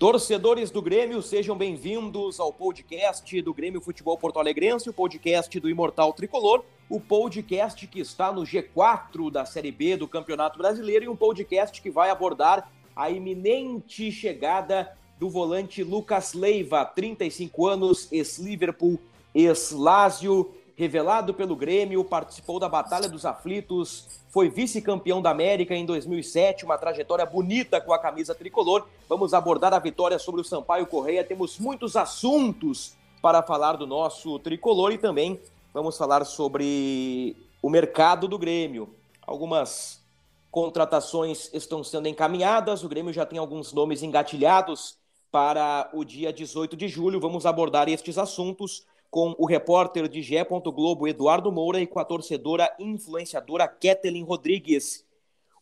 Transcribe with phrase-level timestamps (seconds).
[0.00, 5.68] Torcedores do Grêmio, sejam bem-vindos ao podcast do Grêmio Futebol Porto Alegrense, o podcast do
[5.68, 11.08] Imortal Tricolor, o podcast que está no G4 da Série B do Campeonato Brasileiro e
[11.08, 18.98] um podcast que vai abordar a iminente chegada do volante Lucas Leiva, 35 anos, ex-Liverpool,
[19.34, 26.64] ex-Lazio, revelado pelo Grêmio, participou da Batalha dos Aflitos, foi vice-campeão da América em 2007,
[26.64, 28.86] uma trajetória bonita com a camisa tricolor.
[29.06, 31.22] Vamos abordar a vitória sobre o Sampaio Correia.
[31.22, 35.38] Temos muitos assuntos para falar do nosso tricolor e também
[35.74, 38.88] vamos falar sobre o mercado do Grêmio.
[39.20, 40.02] Algumas
[40.50, 44.96] contratações estão sendo encaminhadas, o Grêmio já tem alguns nomes engatilhados
[45.30, 47.20] para o dia 18 de julho.
[47.20, 50.44] Vamos abordar estes assuntos com o repórter de Gé.
[50.44, 55.04] Globo Eduardo Moura e com a torcedora influenciadora Ketelin Rodrigues.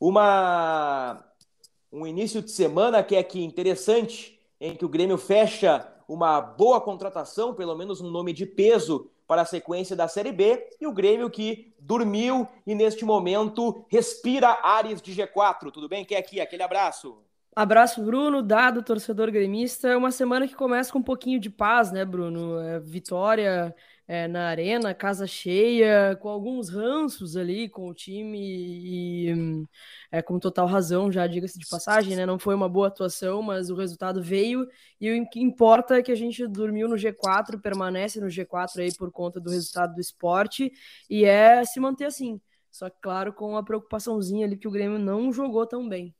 [0.00, 1.24] Uma
[1.90, 6.80] um início de semana que é aqui interessante, em que o Grêmio fecha uma boa
[6.80, 10.92] contratação, pelo menos um nome de peso para a sequência da Série B, e o
[10.92, 15.70] Grêmio que dormiu e neste momento respira ares de G4.
[15.70, 16.06] Tudo bem?
[16.16, 17.18] Aqui, aquele abraço.
[17.58, 19.88] Abraço, Bruno, dado, torcedor gremista.
[19.88, 22.60] É uma semana que começa com um pouquinho de paz, né, Bruno?
[22.60, 23.74] É, vitória
[24.06, 29.66] é, na arena, casa cheia, com alguns ranços ali com o time e
[30.12, 32.24] é, com total razão, já diga-se de passagem, né?
[32.24, 34.64] Não foi uma boa atuação, mas o resultado veio
[35.00, 38.94] e o que importa é que a gente dormiu no G4, permanece no G4 aí
[38.96, 40.70] por conta do resultado do esporte
[41.10, 42.40] e é se manter assim.
[42.70, 46.14] Só que, claro, com a preocupaçãozinha ali que o Grêmio não jogou tão bem.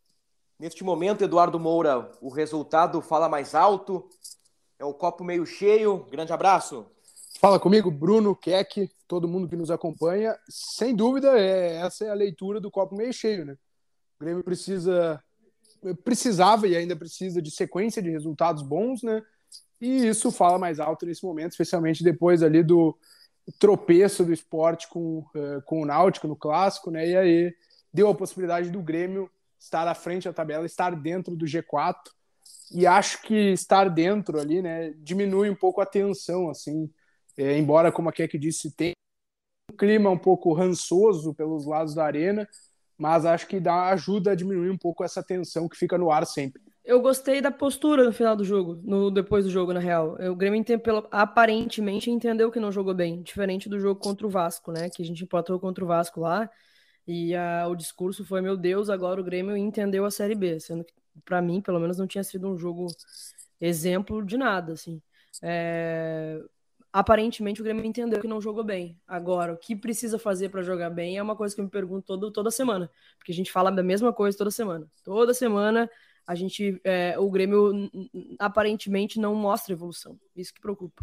[0.59, 4.09] Neste momento, Eduardo Moura, o resultado fala mais alto.
[4.77, 6.05] É o copo meio cheio.
[6.11, 6.85] Grande abraço.
[7.41, 10.37] Fala comigo, Bruno, Keck, todo mundo que nos acompanha.
[10.49, 13.57] Sem dúvida, é, essa é a leitura do copo meio cheio, né?
[14.19, 15.23] O Grêmio precisa,
[16.03, 19.23] precisava e ainda precisa de sequência de resultados bons, né?
[19.81, 22.99] E isso fala mais alto nesse momento, especialmente depois ali do
[23.61, 27.09] tropeço do esporte com, eh, com o Náutico no clássico, né?
[27.09, 27.55] E aí
[27.95, 31.97] deu a possibilidade do Grêmio estar à frente da tabela, estar dentro do G4.
[32.73, 36.91] E acho que estar dentro ali, né, diminui um pouco a tensão, assim.
[37.37, 38.93] É, embora, como a Keck disse, tem
[39.73, 42.47] um clima um pouco rançoso pelos lados da arena,
[42.97, 46.27] mas acho que dá ajuda a diminuir um pouco essa tensão que fica no ar
[46.27, 46.61] sempre.
[46.85, 50.17] Eu gostei da postura no final do jogo, no depois do jogo, na real.
[50.31, 50.65] O Grêmio
[51.11, 54.89] aparentemente entendeu que não jogou bem, diferente do jogo contra o Vasco, né?
[54.89, 56.51] Que a gente empatou contra o Vasco lá.
[57.09, 57.33] E
[57.67, 60.93] o discurso foi: meu Deus, agora o Grêmio entendeu a Série B, sendo que,
[61.25, 62.87] para mim, pelo menos, não tinha sido um jogo
[63.59, 64.75] exemplo de nada.
[64.75, 65.01] Assim.
[65.43, 66.39] É,
[66.93, 69.01] aparentemente, o Grêmio entendeu que não jogou bem.
[69.07, 72.07] Agora, o que precisa fazer para jogar bem é uma coisa que eu me pergunto
[72.07, 74.87] todo, toda semana, porque a gente fala da mesma coisa toda semana.
[75.03, 75.91] Toda semana
[76.27, 77.91] a gente, é, o Grêmio
[78.39, 80.21] aparentemente não mostra evolução.
[80.37, 81.03] Isso que preocupa.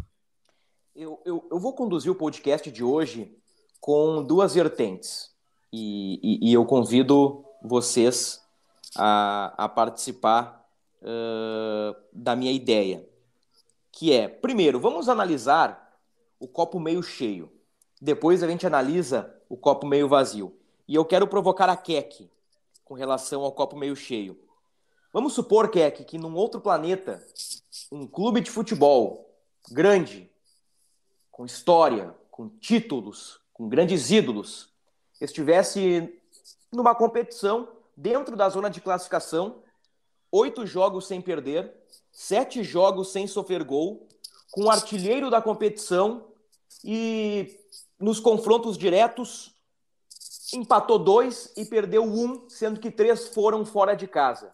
[0.94, 3.36] Eu, eu, eu vou conduzir o podcast de hoje
[3.80, 5.35] com duas vertentes
[5.72, 8.42] e, e, e eu convido vocês
[8.96, 10.66] a, a participar
[11.02, 13.06] uh, da minha ideia,
[13.92, 15.98] que é, primeiro, vamos analisar
[16.38, 17.50] o copo meio cheio,
[18.00, 20.54] depois a gente analisa o copo meio vazio.
[20.86, 22.30] E eu quero provocar a Keck
[22.84, 24.38] com relação ao copo meio cheio.
[25.12, 27.24] Vamos supor, Keck, que num outro planeta,
[27.90, 29.34] um clube de futebol
[29.70, 30.30] grande,
[31.30, 34.75] com história, com títulos, com grandes ídolos,
[35.20, 36.20] estivesse
[36.72, 39.62] numa competição dentro da zona de classificação,
[40.30, 41.72] oito jogos sem perder,
[42.12, 44.06] sete jogos sem sofrer gol,
[44.50, 46.26] com o artilheiro da competição
[46.84, 47.58] e
[47.98, 49.54] nos confrontos diretos
[50.54, 54.46] empatou dois e perdeu um, sendo que três foram fora de casa.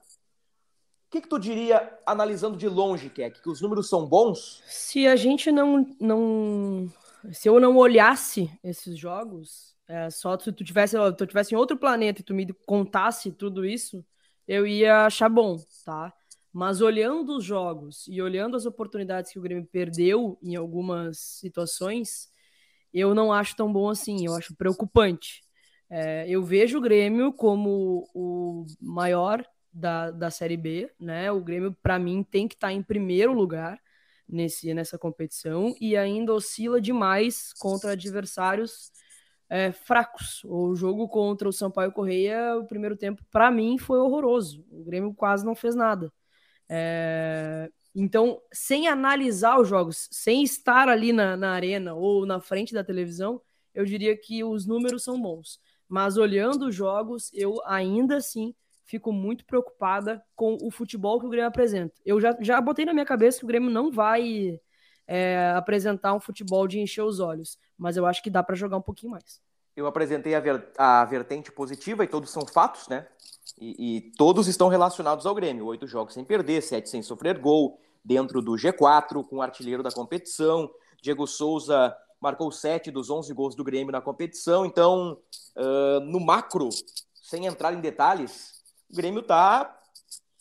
[1.06, 4.62] O que, que tu diria, analisando de longe, Keck, que os números são bons?
[4.66, 6.90] Se a gente não, não.
[7.30, 11.58] Se eu não olhasse esses jogos, é, só se tu tivesse, se tu tivesse em
[11.58, 14.02] outro planeta e tu me contasse tudo isso,
[14.48, 16.10] eu ia achar bom, tá?
[16.50, 22.30] Mas olhando os jogos e olhando as oportunidades que o Grêmio perdeu em algumas situações,
[22.92, 25.42] eu não acho tão bom assim, eu acho preocupante.
[25.90, 31.30] É, eu vejo o Grêmio como o maior da, da Série B, né?
[31.30, 33.78] O Grêmio, para mim, tem que estar tá em primeiro lugar
[34.26, 38.90] nesse, nessa competição e ainda oscila demais contra adversários
[39.52, 40.42] é, fracos.
[40.46, 44.64] O jogo contra o Sampaio Correia, o primeiro tempo, para mim, foi horroroso.
[44.70, 46.10] O Grêmio quase não fez nada.
[46.70, 52.72] É, então, sem analisar os jogos, sem estar ali na, na arena ou na frente
[52.72, 53.42] da televisão,
[53.74, 55.60] eu diria que os números são bons.
[55.86, 58.54] Mas olhando os jogos, eu ainda assim
[58.86, 61.94] fico muito preocupada com o futebol que o Grêmio apresenta.
[62.06, 64.58] Eu já, já botei na minha cabeça que o Grêmio não vai
[65.06, 68.76] é, apresentar um futebol de encher os olhos, mas eu acho que dá para jogar
[68.76, 69.40] um pouquinho mais.
[69.74, 73.06] Eu apresentei a, ver, a vertente positiva e todos são fatos, né?
[73.58, 75.66] E, e, todos estão relacionados ao Grêmio.
[75.66, 79.90] Oito jogos sem perder, sete sem sofrer gol, dentro do G4, com o artilheiro da
[79.90, 80.70] competição.
[81.00, 84.64] Diego Souza marcou sete dos onze gols do Grêmio na competição.
[84.64, 85.18] Então,
[85.56, 86.68] uh, no macro,
[87.14, 89.78] sem entrar em detalhes, o Grêmio está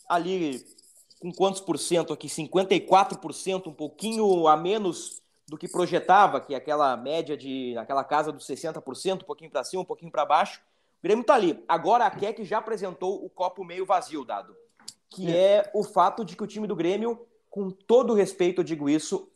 [0.08, 0.64] ali
[1.22, 2.26] com quantos por cento aqui?
[2.26, 8.32] 54%, um pouquinho a menos do que projetava, que é aquela média de aquela casa
[8.32, 10.60] dos 60%, um pouquinho para cima, um pouquinho para baixo.
[10.98, 11.62] O Grêmio está ali.
[11.68, 14.56] Agora a Keck já apresentou o copo meio vazio, dado,
[15.08, 15.58] que é.
[15.58, 19.30] é o fato de que o time do Grêmio, com todo respeito, eu digo isso,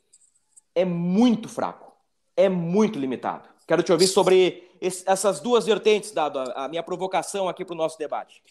[0.74, 1.92] é muito fraco,
[2.36, 3.48] é muito limitado.
[3.64, 7.74] Quero te ouvir sobre esse, essas duas vertentes, dado a, a minha provocação aqui para
[7.74, 8.42] o nosso debate.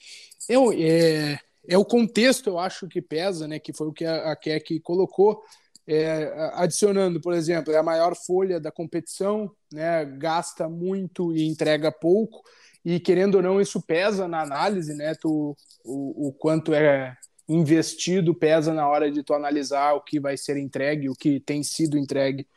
[0.47, 3.59] Eu, é, é o contexto, eu acho que pesa, né?
[3.59, 5.41] Que foi o que a, a Keck colocou.
[5.87, 11.91] É, adicionando, por exemplo, é a maior folha da competição, né, gasta muito e entrega
[11.91, 12.41] pouco,
[12.83, 17.15] e querendo ou não, isso pesa na análise, né, tu, o, o quanto é
[17.47, 21.61] investido pesa na hora de tu analisar o que vai ser entregue, o que tem
[21.61, 22.47] sido entregue,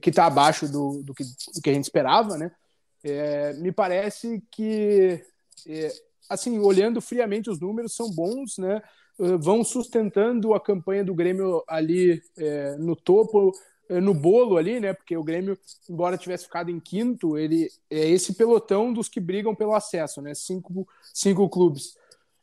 [0.00, 2.52] que está abaixo do, do, que, do que a gente esperava, né?
[3.02, 5.24] É, me parece que,
[5.66, 5.92] é,
[6.28, 8.82] assim, olhando friamente os números, são bons, né?
[9.20, 13.52] Eh, vão sustentando a campanha do Grêmio ali é, no topo,
[13.88, 14.92] é, no bolo ali, né?
[14.92, 15.58] Porque o Grêmio,
[15.88, 20.34] embora tivesse ficado em quinto, ele é esse pelotão dos que brigam pelo acesso, né?
[20.34, 21.96] Cinco, cinco clubes.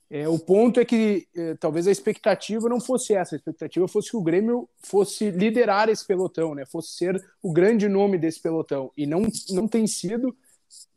[0.10, 4.12] É, o ponto é que é, talvez a expectativa não fosse essa, a expectativa fosse
[4.12, 6.66] que o Grêmio fosse liderar esse pelotão, né?
[6.66, 10.36] Fosse ser o grande nome desse pelotão e não não tem sido,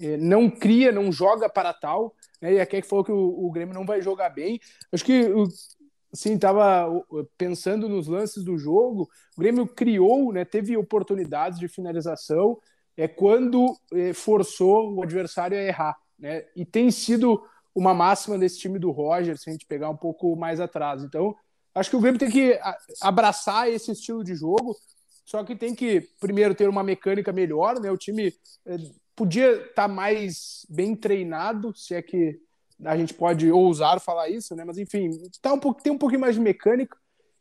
[0.01, 2.15] é, não cria, não joga para tal.
[2.41, 2.55] Né?
[2.55, 4.61] E a Keck falou que o, o, Grêmio não vai jogar bem.
[4.93, 5.27] Acho que
[6.13, 6.89] assim, estava
[7.37, 9.09] pensando nos lances do jogo.
[9.37, 12.59] O Grêmio criou, né, teve oportunidades de finalização
[12.97, 15.97] é quando é, forçou o adversário a errar.
[16.19, 16.45] Né?
[16.57, 17.41] E tem sido
[17.73, 21.05] uma máxima desse time do Roger, se a gente pegar um pouco mais atrás.
[21.05, 21.33] Então,
[21.73, 22.59] acho que o Grêmio tem que
[23.01, 24.77] abraçar esse estilo de jogo,
[25.25, 27.89] só que tem que, primeiro, ter uma mecânica melhor, né?
[27.93, 28.35] O time
[28.67, 28.77] é,
[29.19, 32.41] podia estar tá mais bem treinado, se é que
[32.85, 34.65] a gente pode ousar falar isso, né?
[34.65, 35.11] Mas enfim,
[35.43, 36.97] tá um pouco, tem um pouquinho mais de mecânica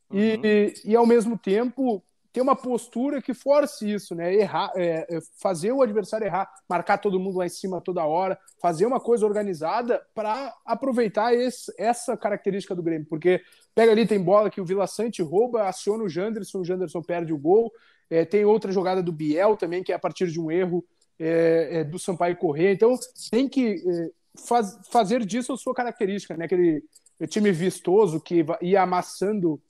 [0.10, 0.20] uhum.
[0.20, 2.04] e, e, ao mesmo tempo
[2.34, 4.34] ter uma postura que force isso, né?
[4.34, 8.40] Errar, é, é, fazer o adversário errar, marcar todo mundo lá em cima toda hora,
[8.60, 13.42] fazer uma coisa organizada para aproveitar esse, essa característica do Grêmio, porque
[13.76, 17.32] pega ali tem bola que o Vila Sante rouba, aciona o Janderson, o Janderson perde
[17.32, 17.72] o gol.
[18.10, 20.84] É, tem outra jogada do Biel também que é a partir de um erro
[21.20, 22.74] é, é, do Sampaio correr.
[22.74, 22.96] Então,
[23.32, 24.10] tem que é,
[24.48, 26.46] faz, fazer disso a sua característica, né?
[26.46, 26.84] Aquele
[27.28, 29.62] time vistoso que ia amassando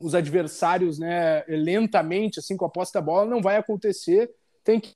[0.00, 4.30] os adversários né, lentamente, assim, com a posse da bola, não vai acontecer.
[4.64, 4.92] Tem que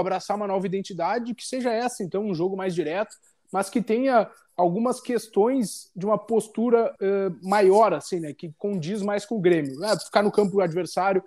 [0.00, 3.14] abraçar uma nova identidade, que seja essa, então, um jogo mais direto,
[3.52, 9.24] mas que tenha algumas questões de uma postura uh, maior, assim, né, que condiz mais
[9.24, 9.78] com o Grêmio.
[9.78, 9.96] Né?
[10.04, 11.22] Ficar no campo do adversário,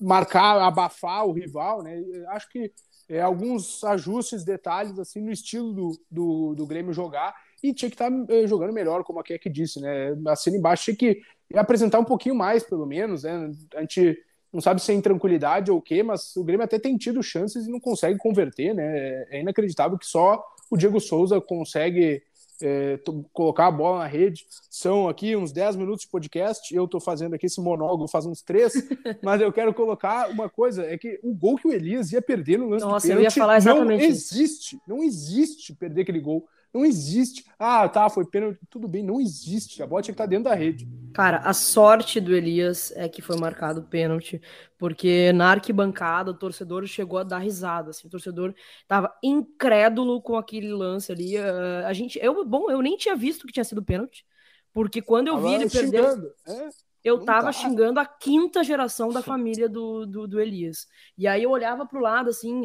[0.00, 2.00] marcar, abafar o rival, né?
[2.28, 2.72] Acho que
[3.08, 7.94] é, alguns ajustes, detalhes assim no estilo do, do, do Grêmio jogar e tinha que
[7.94, 10.16] estar tá, é, jogando melhor, como a Keck disse, né?
[10.28, 11.22] Assim embaixo tinha que
[11.54, 13.50] apresentar um pouquinho mais, pelo menos, né?
[13.74, 14.16] A gente
[14.52, 17.22] não sabe se é em tranquilidade ou o quê, mas o Grêmio até tem tido
[17.22, 19.26] chances e não consegue converter, né?
[19.30, 22.22] É inacreditável que só o Diego Souza consegue
[22.62, 22.98] é,
[23.32, 24.46] colocar a bola na rede.
[24.70, 26.74] São aqui uns 10 minutos de podcast.
[26.74, 28.72] Eu estou fazendo aqui esse monólogo faz uns três,
[29.22, 32.58] mas eu quero colocar uma coisa: é que o gol que o Elias ia perder
[32.58, 34.80] no lance Nossa, de pênalti eu ia falar exatamente não existe.
[34.86, 36.46] Não existe perder aquele gol.
[36.72, 37.44] Não existe.
[37.58, 38.58] Ah, tá, foi pênalti.
[38.68, 39.82] Tudo bem, não existe.
[39.82, 40.86] A bola tinha que estar tá dentro da rede.
[41.14, 44.40] Cara, a sorte do Elias é que foi marcado pênalti,
[44.76, 47.90] porque na arquibancada o torcedor chegou a dar risada.
[47.90, 48.54] Assim, o torcedor
[48.86, 51.38] tava incrédulo com aquele lance ali.
[51.38, 54.24] Uh, a gente, eu, bom, eu nem tinha visto que tinha sido pênalti,
[54.72, 56.04] porque quando eu vi ele perder.
[56.46, 56.68] É?
[57.04, 57.52] eu tava tá.
[57.52, 60.86] xingando a quinta geração da família do, do, do, Elias.
[61.16, 62.62] E aí eu olhava pro lado, assim,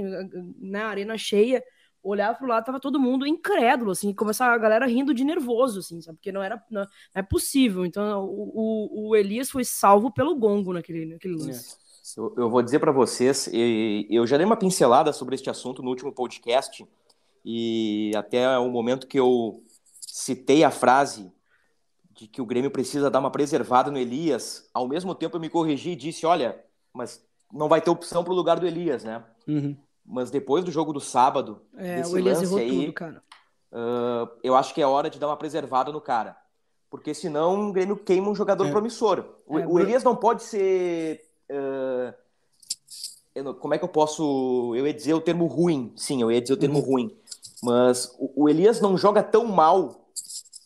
[0.60, 1.63] na arena cheia,
[2.03, 6.01] olhava pro lado, tava todo mundo incrédulo, assim, começava a galera rindo de nervoso, assim,
[6.01, 6.17] sabe?
[6.17, 7.86] Porque não era não, não é possível.
[7.86, 11.77] Então, o, o, o, Elias foi salvo pelo gongo naquele, naquele lance.
[11.79, 12.19] É.
[12.19, 13.50] Eu, eu, vou dizer para vocês,
[14.10, 16.86] eu já dei uma pincelada sobre este assunto no último podcast,
[17.45, 19.63] e até o momento que eu
[20.01, 21.31] citei a frase
[22.12, 25.50] de que o Grêmio precisa dar uma preservada no Elias, ao mesmo tempo eu me
[25.50, 29.24] corrigi e disse, olha, mas não vai ter opção pro lugar do Elias, né?
[29.48, 29.75] Uhum.
[30.05, 33.24] Mas depois do jogo do sábado, é, o Elias errou aí, tudo, cara.
[33.72, 36.38] Uh, eu acho que é hora de dar uma preservada no cara.
[36.89, 38.72] Porque senão o Grêmio queima um jogador é.
[38.72, 39.25] promissor.
[39.48, 41.22] O, é, o, Elias não pode ser.
[41.50, 42.13] Uh,
[43.33, 44.75] eu, como é que eu posso.
[44.75, 45.91] Eu ia dizer o termo ruim.
[45.95, 46.86] Sim, eu ia dizer o termo uhum.
[46.86, 47.17] ruim.
[47.63, 50.07] Mas o, o, Elias não joga tão mal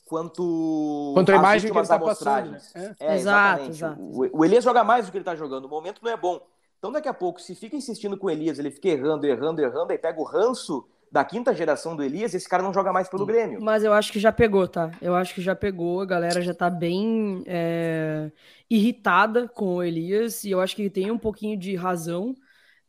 [0.05, 1.11] quanto.
[1.13, 2.51] Quanto a imagem que ele está passando.
[2.51, 2.61] Né?
[2.75, 2.95] É.
[2.99, 4.01] é, exato, exato.
[4.01, 5.63] O, o Elias joga mais do que ele está jogando.
[5.63, 6.41] O momento não é bom.
[6.77, 9.91] Então, daqui a pouco, se fica insistindo com o Elias, ele fica errando, errando, errando,
[9.91, 13.25] aí pega o ranço da quinta geração do Elias, esse cara não joga mais pelo
[13.25, 13.61] Grêmio.
[13.61, 14.91] Mas eu acho que já pegou, tá?
[15.01, 18.31] Eu acho que já pegou, a galera já tá bem é,
[18.69, 22.35] irritada com o Elias, e eu acho que tem um pouquinho de razão.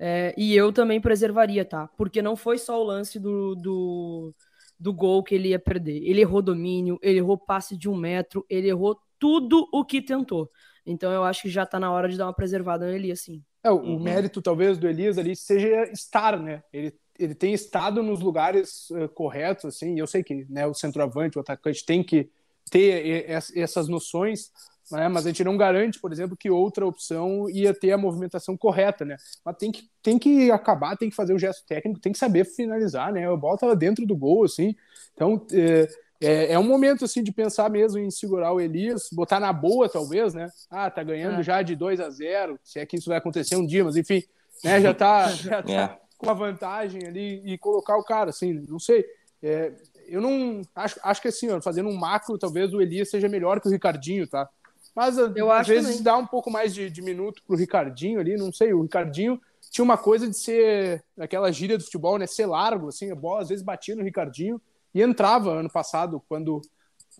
[0.00, 1.88] É, e eu também preservaria, tá?
[1.96, 4.34] Porque não foi só o lance do, do,
[4.78, 6.02] do gol que ele ia perder.
[6.04, 10.50] Ele errou domínio, ele errou passe de um metro, ele errou tudo o que tentou.
[10.86, 13.42] Então eu acho que já tá na hora de dar uma preservada no Elias, sim.
[13.62, 14.00] É, o uhum.
[14.00, 16.62] mérito talvez do Elias ali seja estar, né?
[16.72, 21.36] Ele, ele tem estado nos lugares uh, corretos, assim, eu sei que né, o centroavante,
[21.36, 22.30] o atacante tem que
[22.70, 24.50] ter essas noções,
[24.92, 25.08] né?
[25.08, 29.04] mas a gente não garante, por exemplo, que outra opção ia ter a movimentação correta,
[29.04, 29.16] né?
[29.44, 32.44] Mas tem que, tem que acabar, tem que fazer o gesto técnico, tem que saber
[32.44, 33.26] finalizar, né?
[33.26, 34.76] A bola estava dentro do gol, assim,
[35.14, 35.46] então...
[35.52, 35.88] Eh,
[36.20, 39.88] é, é um momento assim de pensar mesmo em segurar o Elias, botar na boa,
[39.88, 40.48] talvez, né?
[40.68, 41.42] Ah, tá ganhando é.
[41.42, 44.22] já de 2 a 0 se é que isso vai acontecer um dia, mas enfim,
[44.64, 44.80] né?
[44.80, 45.98] Já tá, já tá é.
[46.16, 49.04] com a vantagem ali e colocar o cara, assim, não sei.
[49.40, 49.72] É,
[50.08, 50.62] eu não.
[50.74, 53.70] Acho, acho que assim, ó, fazendo um macro, talvez o Elias seja melhor que o
[53.70, 54.48] Ricardinho, tá?
[54.96, 56.02] Mas eu às vezes também.
[56.02, 58.72] dá um pouco mais de, de minuto pro Ricardinho ali, não sei.
[58.72, 62.26] O Ricardinho tinha uma coisa de ser aquela gíria do futebol, né?
[62.26, 64.60] Ser largo, assim, a bola às vezes batia no Ricardinho
[64.98, 66.60] e entrava ano passado, quando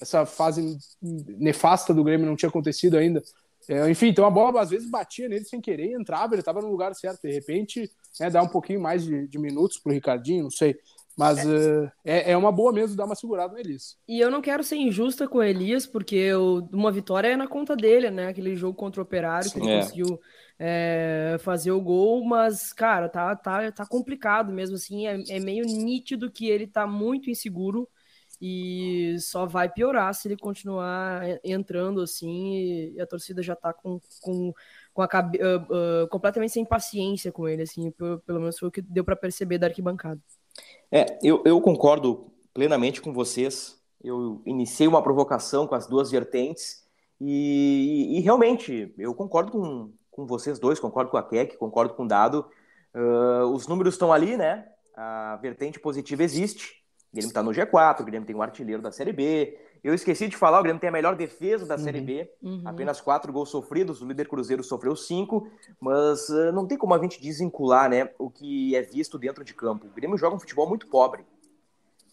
[0.00, 3.22] essa fase nefasta do Grêmio não tinha acontecido ainda.
[3.68, 6.60] É, enfim, então a bola às vezes batia nele sem querer e entrava, ele estava
[6.60, 7.20] no lugar certo.
[7.22, 10.76] De repente, né, dá um pouquinho mais de, de minutos para o Ricardinho, não sei.
[11.16, 11.44] Mas é.
[11.46, 13.96] Uh, é, é, uma boa mesmo dar uma segurada no Elias.
[14.08, 17.46] E eu não quero ser injusta com o Elias, porque eu, uma vitória é na
[17.46, 18.28] conta dele, né?
[18.28, 19.80] Aquele jogo contra o Operário, que ele é.
[19.80, 20.20] conseguiu
[20.58, 25.64] é, fazer o gol, mas, cara, tá, tá, tá complicado mesmo, assim, é, é, meio
[25.64, 27.88] nítido que ele tá muito inseguro
[28.40, 34.00] e só vai piorar se ele continuar entrando assim e a torcida já tá com,
[34.20, 34.52] com,
[34.94, 38.72] com a uh, uh, completamente sem paciência com ele, assim, pelo, pelo menos foi o
[38.72, 40.20] que deu para perceber da arquibancada.
[40.90, 43.76] É, eu, eu concordo plenamente com vocês.
[44.02, 46.86] Eu iniciei uma provocação com as duas vertentes
[47.20, 51.94] e, e, e realmente eu concordo com, com vocês dois, concordo com a Keck, concordo
[51.94, 52.44] com o Dado.
[52.92, 54.66] Uh, os números estão ali, né?
[54.96, 56.82] A vertente positiva existe.
[57.12, 59.56] O Grêmio está no G4, o Grêmio tem o um artilheiro da Série B.
[59.82, 61.84] Eu esqueci de falar, o Grêmio tem a melhor defesa da uhum.
[61.84, 62.28] Série B.
[62.42, 62.62] Uhum.
[62.64, 65.48] Apenas quatro gols sofridos, o líder Cruzeiro sofreu cinco.
[65.80, 69.54] Mas uh, não tem como a gente desvincular né, o que é visto dentro de
[69.54, 69.86] campo.
[69.86, 71.24] O Grêmio joga um futebol muito pobre.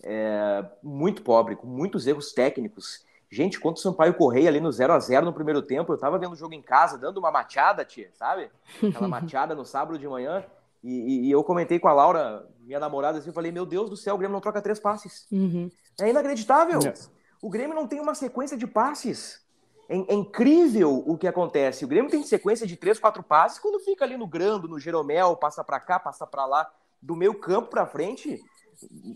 [0.04, 3.04] É, muito pobre, com muitos erros técnicos.
[3.36, 6.18] Gente, quanto o Sampaio Correia ali no 0 a 0 no primeiro tempo, eu tava
[6.18, 8.50] vendo o jogo em casa, dando uma mateada, tia, sabe?
[8.82, 10.46] Aquela mateada no sábado de manhã.
[10.82, 13.90] E, e, e, eu comentei com a Laura, minha namorada, assim, eu falei, meu Deus
[13.90, 15.28] do céu, o Grêmio não troca três passes.
[15.30, 15.70] Uhum.
[16.00, 16.80] É inacreditável.
[16.80, 16.94] É.
[17.42, 19.46] O Grêmio não tem uma sequência de passes.
[19.90, 21.84] É, é, incrível o que acontece.
[21.84, 25.36] O Grêmio tem sequência de três, quatro passes quando fica ali no Grando, no Jeromel,
[25.36, 26.72] passa para cá, passa para lá.
[27.02, 28.42] Do meio campo para frente,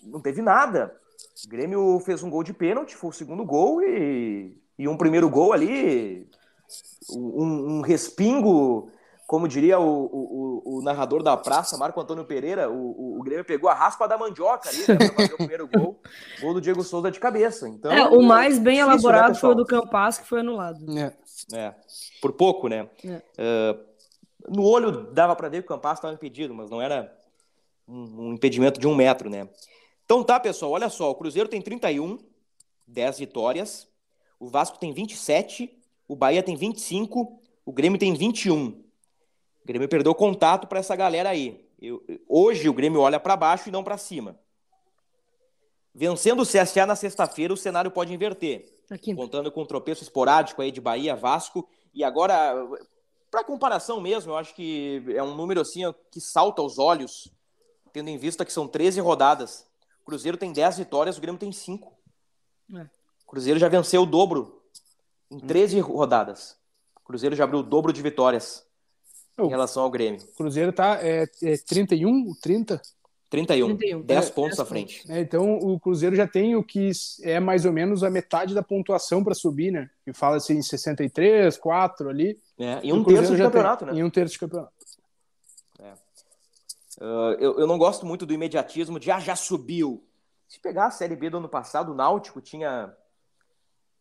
[0.04, 0.94] não teve nada.
[1.46, 5.30] O Grêmio fez um gol de pênalti, foi o segundo gol, e, e um primeiro
[5.30, 6.30] gol ali,
[7.12, 8.92] um, um respingo,
[9.26, 13.70] como diria o, o, o, narrador da praça, Marco Antônio Pereira, o, o, Grêmio pegou
[13.70, 16.00] a raspa da mandioca ali, né, para fazer o primeiro gol,
[16.42, 17.68] gol do Diego Souza de cabeça.
[17.68, 20.40] Então, é, o mais bem difícil, né, elaborado né, foi o do Campas, que foi
[20.40, 20.86] anulado.
[20.98, 21.14] É,
[21.54, 21.76] é
[22.22, 22.90] por pouco, né?
[23.06, 23.76] É.
[23.76, 23.90] Uh,
[24.48, 27.16] no olho dava para ver que o Campas estava impedido, mas não era
[27.88, 29.48] um, um impedimento de um metro, né?
[30.10, 32.18] Então tá, pessoal, olha só, o Cruzeiro tem 31,
[32.88, 33.88] 10 vitórias,
[34.39, 35.72] o Vasco tem 27,
[36.08, 38.70] o Bahia tem 25, o Grêmio tem 21.
[38.70, 38.84] O
[39.63, 41.63] Grêmio perdeu contato para essa galera aí.
[41.80, 44.36] Eu, hoje o Grêmio olha para baixo e não para cima.
[45.94, 48.66] Vencendo o CSA na sexta-feira, o cenário pode inverter.
[48.89, 49.13] Aqui.
[49.13, 51.70] Contando com um tropeço esporádico aí de Bahia, Vasco.
[51.94, 52.56] E agora,
[53.30, 57.32] para comparação mesmo, eu acho que é um número assim que salta aos olhos,
[57.94, 59.69] tendo em vista que são 13 rodadas
[60.10, 61.94] Cruzeiro tem 10 vitórias, o Grêmio tem 5.
[62.75, 62.82] É.
[62.82, 64.60] O Cruzeiro já venceu o dobro
[65.30, 66.58] em 13 rodadas.
[67.00, 68.68] O Cruzeiro já abriu o dobro de vitórias
[69.38, 69.46] Oh.
[69.46, 70.20] em relação ao Grêmio.
[70.22, 72.82] O Cruzeiro tá é, é 31, 30?
[73.30, 74.01] 31, 31.
[74.01, 75.08] 10 É, pontos 10 à frente.
[75.08, 75.22] né?
[75.22, 76.89] então o Cruzeiro já tem o que
[77.22, 79.89] é mais ou menos a metade da pontuação para subir, né?
[80.04, 82.38] Que fala assim em 63, 4 ali.
[82.58, 82.80] né?
[82.84, 84.00] E E um terço de campeonato, tem, né?
[84.01, 84.74] E um terço de campeonato.
[87.00, 90.03] Uh, eu, eu não gosto muito do imediatismo de ah, já subiu.
[90.48, 92.94] Se pegar a Série B do ano passado, o Náutico tinha.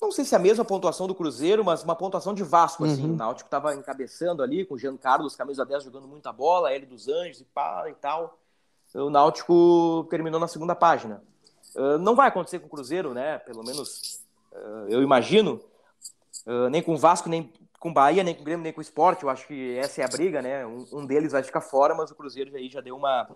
[0.00, 3.04] Não sei se é a mesma pontuação do Cruzeiro, mas uma pontuação de Vasco, assim.
[3.04, 3.12] Uhum.
[3.12, 6.86] O Náutico estava encabeçando ali, com o Jean Carlos, camisa 10, jogando muita bola, L
[6.86, 8.38] dos Anjos e pá e tal.
[8.94, 11.22] O Náutico terminou na segunda página.
[11.74, 13.38] Uh, não vai acontecer com o Cruzeiro, né?
[13.38, 15.60] Pelo menos uh, eu imagino.
[16.46, 18.80] Uh, nem com o Vasco, nem com o Bahia, nem com o Grêmio, nem com
[18.80, 19.22] o Sport.
[19.22, 20.66] Eu acho que essa é a briga, né?
[20.66, 23.28] Um, um deles vai ficar fora, mas o Cruzeiro aí já deu uma,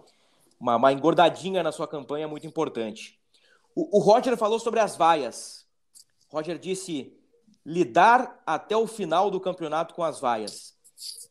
[0.59, 3.19] uma, uma engordadinha na sua campanha muito importante.
[3.75, 5.67] O, o Roger falou sobre as vaias.
[6.31, 7.17] Roger disse
[7.65, 10.75] lidar até o final do campeonato com as vaias.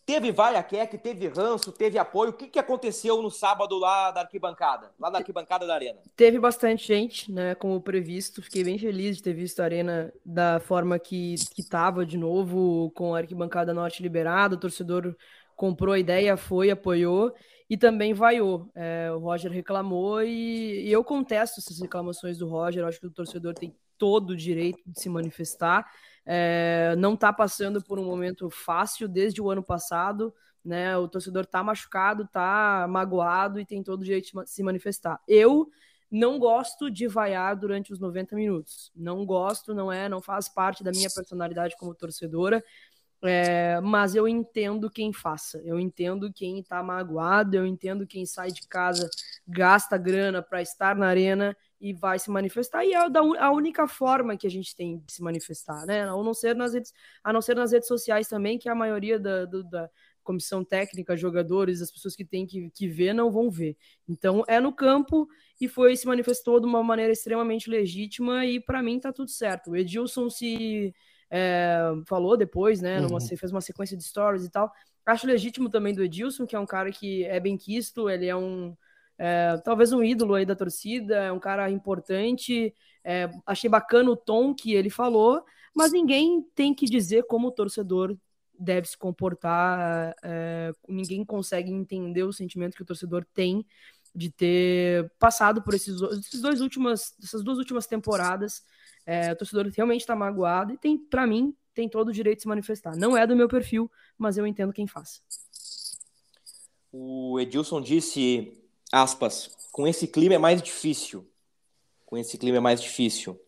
[0.05, 2.31] Teve vaia Keck, teve ranço, teve apoio.
[2.31, 4.91] O que, que aconteceu no sábado lá da arquibancada?
[4.99, 5.99] Lá da arquibancada da Arena?
[6.15, 7.55] Teve bastante gente, né?
[7.55, 8.41] Como previsto.
[8.41, 11.63] Fiquei bem feliz de ter visto a arena da forma que, que
[12.05, 14.55] de novo, com a arquibancada norte liberada.
[14.55, 15.15] O torcedor
[15.55, 17.33] comprou a ideia, foi, apoiou
[17.69, 18.69] e também vaiou.
[18.75, 22.83] É, o Roger reclamou e, e eu contesto essas reclamações do Roger.
[22.83, 25.89] Acho que o torcedor tem todo o direito de se manifestar.
[26.25, 30.33] É, não está passando por um momento fácil desde o ano passado.
[30.63, 35.19] Né, o torcedor está machucado, está magoado e tem todo o direito de se manifestar.
[35.27, 35.71] Eu
[36.11, 38.91] não gosto de vaiar durante os 90 minutos.
[38.95, 42.63] Não gosto, não é, não faz parte da minha personalidade como torcedora.
[43.23, 48.51] É, mas eu entendo quem faça, eu entendo quem está magoado, eu entendo quem sai
[48.51, 49.07] de casa,
[49.47, 52.85] gasta grana para estar na arena e vai se manifestar.
[52.85, 56.03] E é a única forma que a gente tem de se manifestar, né?
[56.03, 59.19] A não ser nas redes, a não ser nas redes sociais também, que a maioria
[59.19, 59.89] da, do, da
[60.23, 63.75] comissão técnica, jogadores, as pessoas que têm que, que ver não vão ver.
[64.07, 65.27] Então é no campo
[65.59, 69.71] e foi se manifestou de uma maneira extremamente legítima e para mim tá tudo certo.
[69.71, 70.93] O Edilson se
[71.31, 72.99] é, falou depois, né?
[72.99, 73.37] Numa, uhum.
[73.37, 74.71] Fez uma sequência de stories e tal.
[75.05, 78.35] Acho legítimo também do Edilson, que é um cara que é bem quisto, ele é
[78.35, 78.75] um.
[79.17, 82.73] É, talvez um ídolo aí da torcida, é um cara importante.
[83.03, 85.43] É, achei bacana o tom que ele falou,
[85.75, 88.17] mas ninguém tem que dizer como o torcedor
[88.57, 90.15] deve se comportar.
[90.23, 93.65] É, ninguém consegue entender o sentimento que o torcedor tem
[94.13, 98.63] de ter passado por esses, esses dois últimas, essas duas últimas temporadas
[99.05, 102.41] é, o torcedor realmente está magoado e tem, para mim, tem todo o direito de
[102.43, 102.95] se manifestar.
[102.95, 105.21] Não é do meu perfil, mas eu entendo quem faz.
[106.91, 108.53] O Edilson disse,
[108.91, 111.25] aspas, com esse clima é mais difícil.
[112.05, 113.39] Com esse clima é mais difícil.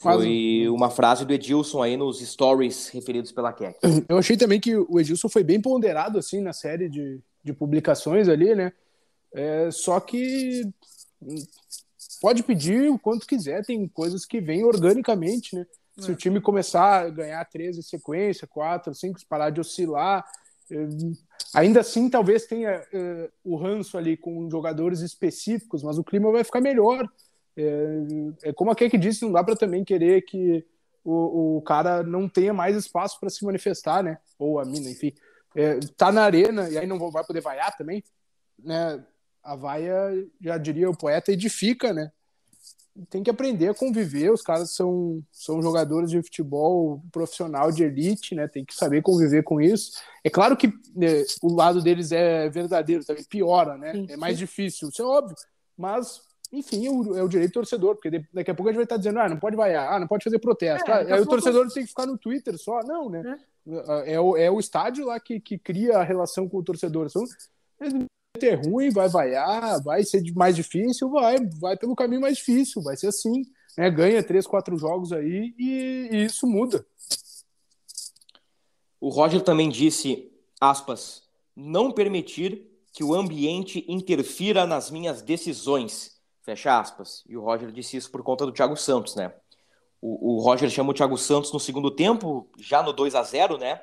[0.00, 3.78] Foi uma frase do Edilson aí nos stories referidos pela Keck.
[4.08, 8.26] Eu achei também que o Edilson foi bem ponderado assim na série de, de publicações
[8.26, 8.72] ali, né?
[9.32, 10.62] É, só que
[12.20, 15.66] pode pedir o quanto quiser, tem coisas que vêm organicamente, né?
[15.98, 16.02] É.
[16.02, 20.24] Se o time começar a ganhar 13 sequência, 4, 5, parar de oscilar,
[21.54, 26.44] ainda assim talvez tenha uh, o ranço ali com jogadores específicos, mas o clima vai
[26.44, 27.08] ficar melhor.
[27.56, 28.04] É,
[28.44, 30.64] é como a Keke disse, não dá para também querer que
[31.04, 34.18] o, o cara não tenha mais espaço para se manifestar, né?
[34.38, 35.12] Ou a mina, enfim.
[35.54, 38.04] É, tá na arena e aí não vai poder vaiar também,
[38.58, 39.04] né?
[39.42, 42.10] a vaia, já diria o poeta, edifica, né?
[43.08, 44.30] Tem que aprender a conviver.
[44.30, 48.48] Os caras são, são jogadores de futebol profissional de elite, né?
[48.48, 49.92] Tem que saber conviver com isso.
[50.24, 53.92] É claro que né, o lado deles é verdadeiro, também piora, né?
[53.92, 54.12] Sim, sim.
[54.12, 55.36] É mais difícil, isso é óbvio.
[55.76, 56.20] Mas,
[56.52, 58.84] enfim, é o, é o direito do torcedor, porque daqui a pouco a gente vai
[58.84, 60.90] estar dizendo, ah, não pode vaiar, ah, não pode fazer protesto.
[60.90, 62.80] É, ah, aí o torcedor tem que ficar no Twitter só.
[62.82, 63.38] Não, né?
[64.04, 67.08] É, é o, é o estádio lá que, que cria a relação com o torcedor.
[67.08, 67.24] São,
[68.38, 72.96] ter ruim, vai vaiar, vai ser mais difícil, vai, vai pelo caminho mais difícil, vai
[72.96, 73.42] ser assim,
[73.76, 73.90] né?
[73.90, 76.86] Ganha três, quatro jogos aí e, e isso muda.
[79.00, 81.22] O Roger também disse, aspas,
[81.56, 87.24] não permitir que o ambiente interfira nas minhas decisões, fecha aspas.
[87.28, 89.32] E o Roger disse isso por conta do Thiago Santos, né?
[90.00, 93.58] O, o Roger chama o Thiago Santos no segundo tempo, já no 2 a 0
[93.58, 93.80] né?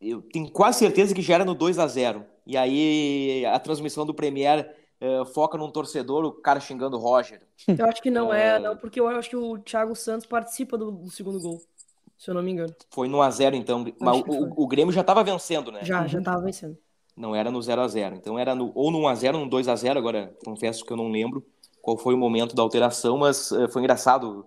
[0.00, 4.06] Eu tenho quase certeza que já era no 2 a 0 e aí a transmissão
[4.06, 7.42] do Premier uh, foca num torcedor, o cara xingando o Roger.
[7.66, 10.90] Eu acho que não é, não, porque eu acho que o Thiago Santos participa do,
[10.90, 11.60] do segundo gol,
[12.16, 12.74] se eu não me engano.
[12.90, 15.80] Foi no A0 então, mas o, o, Grêmio já estava vencendo, né?
[15.82, 16.78] Já, já estava vencendo.
[17.16, 19.96] Não era no 0 a 0 então era no, ou no 1x0 ou no 2x0,
[19.96, 21.44] agora confesso que eu não lembro
[21.80, 24.46] qual foi o momento da alteração, mas uh, foi engraçado.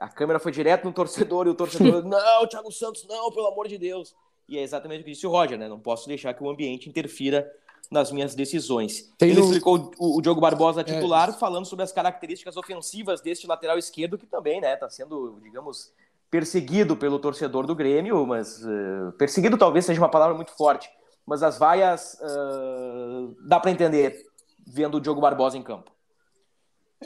[0.00, 3.68] A câmera foi direto no torcedor e o torcedor, não, Thiago Santos, não, pelo amor
[3.68, 4.14] de Deus.
[4.48, 5.68] E é exatamente o que disse o Roger, né?
[5.68, 7.50] Não posso deixar que o ambiente interfira
[7.90, 9.12] nas minhas decisões.
[9.18, 9.46] Tem Ele no...
[9.46, 10.84] explicou o, o Diogo Barbosa é.
[10.84, 11.32] titular, é.
[11.32, 15.92] falando sobre as características ofensivas deste lateral esquerdo, que também, né, tá sendo, digamos,
[16.30, 20.90] perseguido pelo torcedor do Grêmio, mas uh, perseguido talvez seja uma palavra muito forte,
[21.26, 24.26] mas as vaias uh, dá para entender
[24.66, 25.90] vendo o Diogo Barbosa em campo.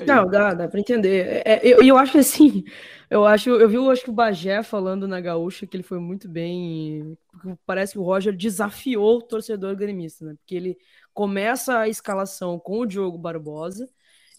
[0.06, 1.42] Não, dá, dá para entender.
[1.44, 2.64] É, eu, eu acho que assim,
[3.10, 5.98] eu acho, eu vi, eu acho que o Bagé falando na Gaúcha que ele foi
[5.98, 7.16] muito bem.
[7.66, 10.34] Parece que o Roger desafiou o torcedor gremista, né?
[10.38, 10.78] Porque ele
[11.12, 13.88] começa a escalação com o Diogo Barbosa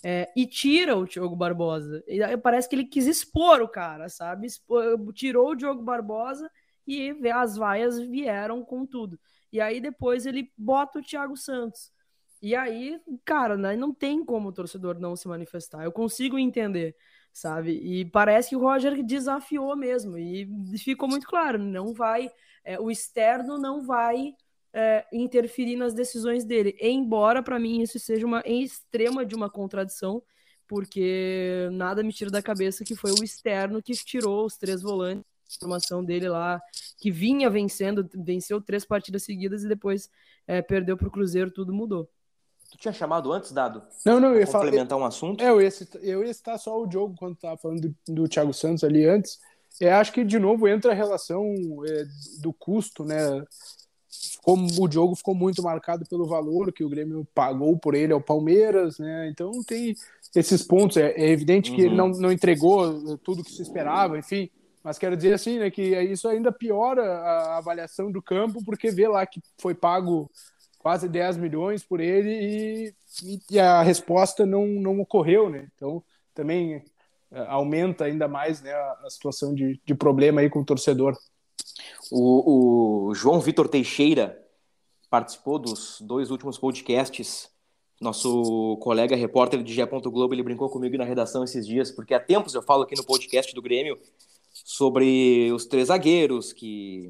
[0.04, 2.04] é, e tira o Diogo Barbosa.
[2.08, 4.48] E parece que ele quis expor o cara, sabe?
[4.48, 6.50] Expor, tirou o Diogo Barbosa
[6.88, 9.20] e as vaias vieram com tudo.
[9.52, 11.92] E aí depois ele bota o Thiago Santos.
[12.44, 15.84] E aí, cara, né, não tem como o torcedor não se manifestar.
[15.84, 16.96] Eu consigo entender
[17.34, 17.72] sabe?
[17.84, 22.30] E parece que o Roger desafiou mesmo, e ficou muito claro, não vai,
[22.64, 24.36] é, o externo não vai
[24.72, 29.50] é, interferir nas decisões dele, embora para mim isso seja uma em extrema de uma
[29.50, 30.22] contradição,
[30.68, 35.26] porque nada me tira da cabeça que foi o externo que tirou os três volantes,
[35.60, 36.62] formação dele lá,
[36.98, 40.10] que vinha vencendo, venceu três partidas seguidas e depois
[40.48, 42.10] é, perdeu para o Cruzeiro, tudo mudou.
[42.74, 43.84] Tu tinha chamado antes, Dado?
[44.04, 45.44] Não, não, eu ia complementar um assunto.
[45.44, 48.28] É, eu ia, citar, eu ia citar só o Diogo quando tava falando do, do
[48.28, 49.40] Thiago Santos ali antes.
[49.80, 51.54] É, acho que de novo entra a relação
[51.88, 52.06] é,
[52.42, 53.46] do custo, né?
[54.42, 58.20] Como o Diogo ficou muito marcado pelo valor que o Grêmio pagou por ele ao
[58.20, 59.30] Palmeiras, né?
[59.30, 59.94] Então tem
[60.36, 60.98] esses pontos.
[60.98, 61.86] É, é evidente que uhum.
[61.86, 64.50] ele não, não entregou tudo que se esperava, enfim.
[64.84, 69.08] Mas quero dizer assim, né, que isso ainda piora a avaliação do campo, porque vê
[69.08, 70.30] lá que foi pago
[70.84, 72.94] quase 10 milhões por ele
[73.24, 75.70] e, e a resposta não, não ocorreu, né?
[75.74, 76.04] Então,
[76.36, 76.84] também
[77.32, 81.18] é, aumenta ainda mais né, a, situação de, de problema aí com o torcedor.
[82.12, 84.38] O, o João Vitor Teixeira
[85.10, 87.50] participou dos dois últimos podcasts.
[88.02, 89.86] Nosso colega repórter de Gé.
[89.86, 93.06] Globo, ele brincou comigo na redação esses dias, porque há tempos eu falo aqui no
[93.06, 93.98] podcast do Grêmio
[94.52, 97.10] sobre os três zagueiros que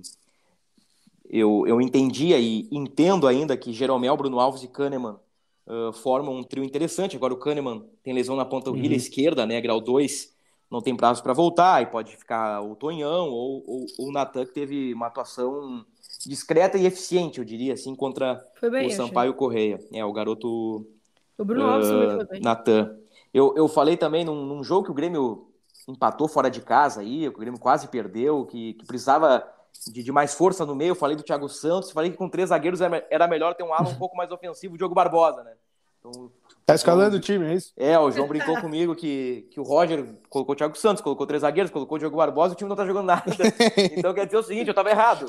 [1.33, 5.17] eu, eu entendia e entendo ainda que Jeromel, Bruno Alves e Kahneman
[5.65, 7.15] uh, formam um trio interessante.
[7.15, 8.97] Agora o Kahneman tem lesão na panturrilha uhum.
[8.97, 10.31] esquerda, né, grau 2,
[10.69, 14.45] não tem prazo para voltar, e pode ficar o Tonhão ou, ou, ou o Natan,
[14.45, 15.83] que teve uma atuação
[16.23, 19.39] discreta e eficiente, eu diria assim, contra bem, o Sampaio achei.
[19.39, 19.79] Correia.
[19.91, 20.87] É, o garoto
[21.35, 22.41] o Bruno Alves uh, também foi bem.
[22.41, 22.95] Natan.
[23.33, 25.47] Eu, eu falei também num, num, jogo que o Grêmio
[25.87, 29.43] empatou fora de casa aí, o Grêmio quase perdeu, que, que precisava
[29.91, 30.91] de, de, mais força no meio.
[30.91, 33.89] Eu falei do Thiago Santos, falei que com três zagueiros era melhor ter um ala
[33.89, 35.53] um pouco mais ofensivo, o Diogo Barbosa, né?
[35.99, 36.29] Então,
[36.65, 37.71] tá escalando o time, é isso?
[37.77, 41.41] É, o João brincou comigo que, que o Roger colocou o Thiago Santos, colocou três
[41.41, 43.23] zagueiros, colocou o Diogo Barbosa e o time não tá jogando nada.
[43.97, 45.27] Então quer dizer o seguinte, eu tava errado.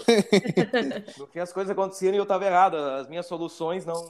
[1.17, 2.77] No fim as coisas aconteceram e eu tava errado.
[2.77, 4.05] As minhas soluções não,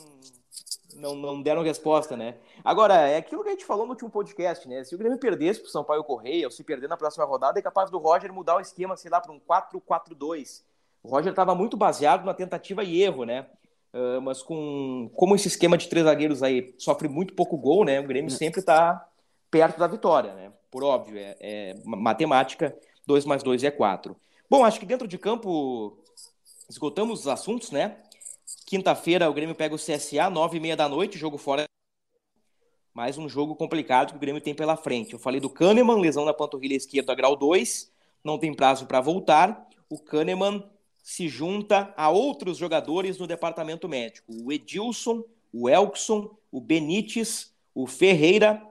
[0.97, 2.37] não, não deram resposta, né?
[2.65, 4.85] Agora, é aquilo que a gente falou no último podcast, né?
[4.85, 7.63] Se o Grêmio perdesse pro São Paulo Correia, ou se perder na próxima rodada, é
[7.63, 10.63] capaz do Roger mudar o esquema, sei lá, para um 4-4-2.
[11.03, 13.47] O Roger estava muito baseado na tentativa e erro, né?
[13.93, 18.01] Uh, mas com como esse esquema de três zagueiros aí sofre muito pouco gol, né?
[18.01, 19.07] O Grêmio sempre está
[19.51, 20.53] perto da vitória, né?
[20.71, 22.77] Por óbvio, é, é matemática,
[23.07, 24.17] 2 mais 2 é 4.
[24.51, 25.97] Bom, acho que dentro de campo
[26.69, 27.97] esgotamos os assuntos, né?
[28.67, 31.67] Quinta-feira o Grêmio pega o CSA, nove e meia da noite, jogo fora.
[32.95, 35.13] Mais um jogo complicado que o Grêmio tem pela frente.
[35.13, 37.93] Eu falei do Kahneman, lesão na panturrilha esquerda, grau 2,
[38.25, 39.69] não tem prazo para voltar.
[39.87, 40.65] O Kahneman
[41.03, 44.33] se junta a outros jogadores no departamento médico.
[44.33, 45.23] O Edilson,
[45.53, 48.63] o Elkson, o Benítez, o Ferreira,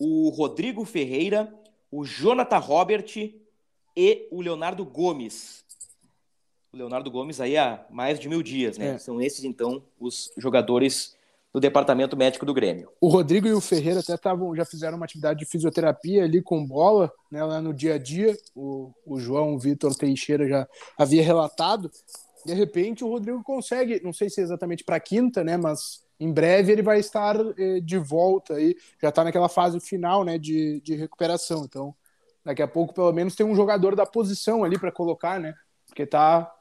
[0.00, 1.54] o Rodrigo Ferreira,
[1.92, 3.06] o Jonathan Robert
[3.96, 5.64] e o Leonardo Gomes
[6.72, 8.94] o Leonardo Gomes aí há mais de mil dias, né?
[8.94, 8.98] É.
[8.98, 11.16] São esses, então, os jogadores
[11.52, 12.90] do departamento médico do Grêmio.
[13.00, 16.64] O Rodrigo e o Ferreira até tavam, já fizeram uma atividade de fisioterapia ali com
[16.64, 18.36] bola, né, lá no dia a dia.
[18.54, 21.90] O, o João Vitor Teixeira já havia relatado.
[22.44, 26.32] De repente, o Rodrigo consegue, não sei se é exatamente para quinta, né, mas em
[26.32, 30.80] breve ele vai estar eh, de volta aí, já está naquela fase final, né, de,
[30.80, 31.64] de recuperação.
[31.64, 31.94] Então,
[32.44, 35.54] daqui a pouco, pelo menos, tem um jogador da posição ali para colocar, né,
[35.86, 36.52] porque tá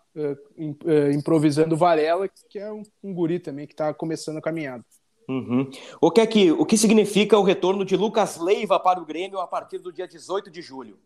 [1.14, 4.84] improvisando o Varela, que é um, um guri também que está começando a caminhada.
[5.28, 5.70] Uhum.
[6.00, 9.40] O, que é que, o que significa o retorno de Lucas Leiva para o Grêmio
[9.40, 10.98] a partir do dia 18 de julho?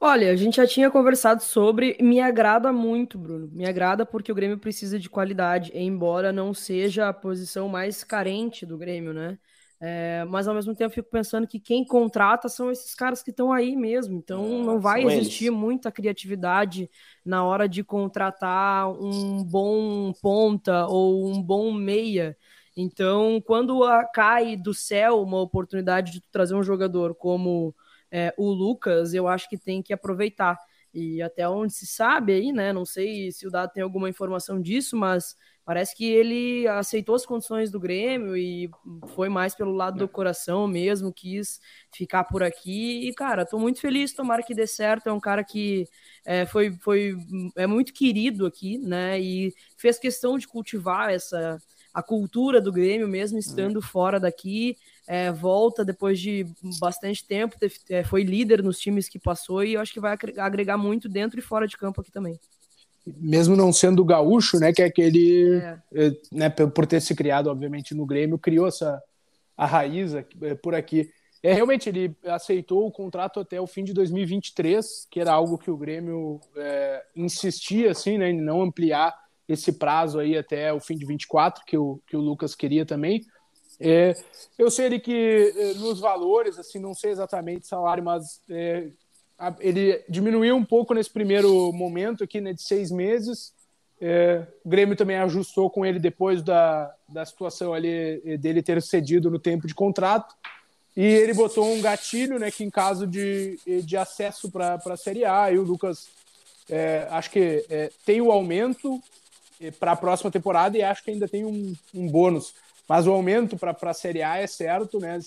[0.00, 1.96] Olha, a gente já tinha conversado sobre.
[2.00, 3.48] Me agrada muito, Bruno.
[3.52, 8.66] Me agrada porque o Grêmio precisa de qualidade, embora não seja a posição mais carente
[8.66, 9.38] do Grêmio, né?
[9.86, 13.52] É, mas ao mesmo tempo fico pensando que quem contrata são esses caras que estão
[13.52, 14.16] aí mesmo.
[14.16, 15.58] Então é, não vai existir eles.
[15.58, 16.90] muita criatividade
[17.22, 22.34] na hora de contratar um bom ponta ou um bom meia.
[22.74, 23.82] Então, quando
[24.14, 27.74] cai do céu uma oportunidade de trazer um jogador como
[28.10, 30.58] é, o Lucas, eu acho que tem que aproveitar.
[30.94, 32.72] E até onde se sabe aí, né?
[32.72, 37.24] Não sei se o Dado tem alguma informação disso, mas Parece que ele aceitou as
[37.24, 38.70] condições do Grêmio e
[39.14, 41.58] foi mais pelo lado do coração mesmo, quis
[41.90, 43.08] ficar por aqui.
[43.08, 45.08] E, cara, tô muito feliz, tomara que dê certo.
[45.08, 45.86] É um cara que
[46.24, 47.16] é, foi, foi
[47.56, 49.18] é muito querido aqui, né?
[49.18, 51.58] E fez questão de cultivar essa
[51.94, 54.76] a cultura do Grêmio, mesmo estando fora daqui.
[55.06, 56.44] É, volta depois de
[56.80, 60.16] bastante tempo, teve, é, foi líder nos times que passou e eu acho que vai
[60.38, 62.38] agregar muito dentro e fora de campo aqui também
[63.06, 65.78] mesmo não sendo gaúcho, né, que é aquele, é.
[65.94, 69.02] Eh, né, por ter se criado, obviamente, no Grêmio, criou essa
[69.56, 70.24] a raiz eh,
[70.62, 71.08] por aqui.
[71.42, 75.70] É, realmente, ele aceitou o contrato até o fim de 2023, que era algo que
[75.70, 79.14] o Grêmio é, insistia, assim, né, em não ampliar
[79.46, 83.20] esse prazo aí até o fim de 24, que o, que o Lucas queria também.
[83.78, 84.14] É,
[84.56, 88.90] eu sei ele que nos valores, assim, não sei exatamente salário, mas é,
[89.60, 93.52] ele diminuiu um pouco nesse primeiro momento aqui, né, de seis meses.
[94.00, 98.80] É, o Grêmio também ajustou com ele depois da, da situação ali eh, dele ter
[98.82, 100.34] cedido no tempo de contrato.
[100.96, 104.96] E ele botou um gatilho, né, que em caso de, eh, de acesso para a
[104.96, 106.08] Série A, e o Lucas
[106.68, 109.02] é, acho que é, tem o aumento
[109.78, 112.54] para a próxima temporada e acho que ainda tem um, um bônus.
[112.88, 115.18] Mas o aumento para a Série A é certo, né?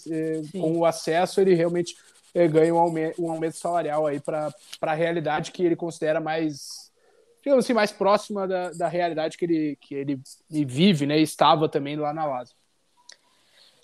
[0.52, 4.94] Com o acesso, ele realmente é, ganha um aumento, um aumento salarial aí para a
[4.94, 6.92] realidade que ele considera mais,
[7.42, 10.20] digamos assim, mais próxima da, da realidade que ele, que ele,
[10.66, 11.18] vive, né?
[11.18, 12.56] E estava também lá na Lazio.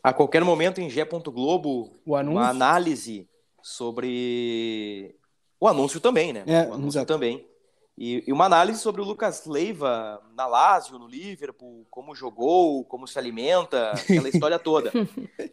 [0.04, 1.06] A qualquer momento em G.
[1.06, 3.26] Globo, uma análise
[3.62, 5.16] sobre
[5.58, 6.44] o anúncio também, né?
[6.46, 7.14] É, o anúncio exato.
[7.14, 7.53] também
[7.98, 13.08] e, e, uma análise sobre o Lucas Leiva na Lazio, no Liverpool, como jogou, como
[13.08, 14.92] se alimenta, aquela história toda.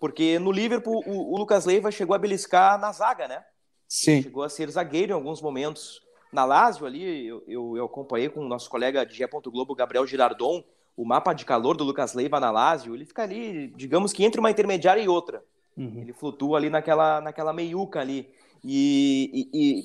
[0.00, 3.44] Porque no Liverpool o, o, Lucas Leiva chegou a beliscar na zaga, né?
[3.86, 4.22] Sim.
[4.22, 6.00] chegou a ser zagueiro em alguns momentos.
[6.32, 9.28] Na Lazio ali, eu, eu, eu acompanhei com o nosso colega de G.
[9.46, 10.64] Globo, Gabriel Girardon,
[10.96, 12.94] o mapa de calor do Lucas Leiva na Lazio.
[12.94, 15.42] Ele fica ali, digamos que entre uma intermediária e outra.
[15.76, 16.00] Uhum.
[16.00, 18.30] Ele flutua ali naquela, naquela meiuca ali.
[18.64, 19.84] e, e, e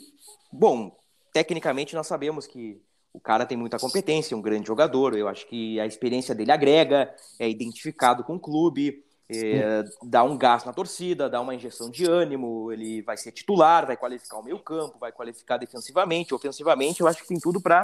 [0.54, 0.96] bom,
[1.36, 5.18] tecnicamente nós sabemos que o cara tem muita competência, é um grande jogador.
[5.18, 10.38] Eu acho que a experiência dele agrega, é identificado com o clube, é, dá um
[10.38, 12.72] gás na torcida, dá uma injeção de ânimo.
[12.72, 17.02] Ele vai ser titular, vai qualificar o meio campo, vai qualificar defensivamente, ofensivamente.
[17.02, 17.84] Eu acho que tem tudo para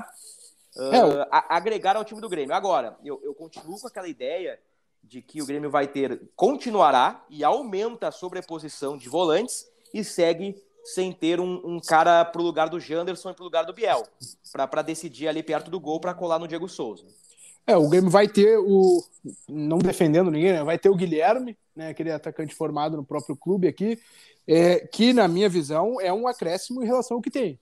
[0.78, 2.56] uh, é, agregar ao time do Grêmio.
[2.56, 4.58] Agora, eu, eu continuo com aquela ideia
[5.04, 10.56] de que o Grêmio vai ter, continuará e aumenta a sobreposição de volantes e segue
[10.84, 14.04] sem ter um, um cara pro lugar do Janderson e pro lugar do Biel,
[14.52, 17.06] para decidir ali perto do gol para colar no Diego Souza.
[17.65, 19.04] É, o Grêmio vai ter o.
[19.48, 20.63] Não defendendo ninguém, né?
[20.63, 21.89] Vai ter o Guilherme, né?
[21.89, 24.00] Aquele atacante formado no próprio clube aqui,
[24.48, 27.60] é, que, na minha visão, é um acréscimo em relação ao que tem.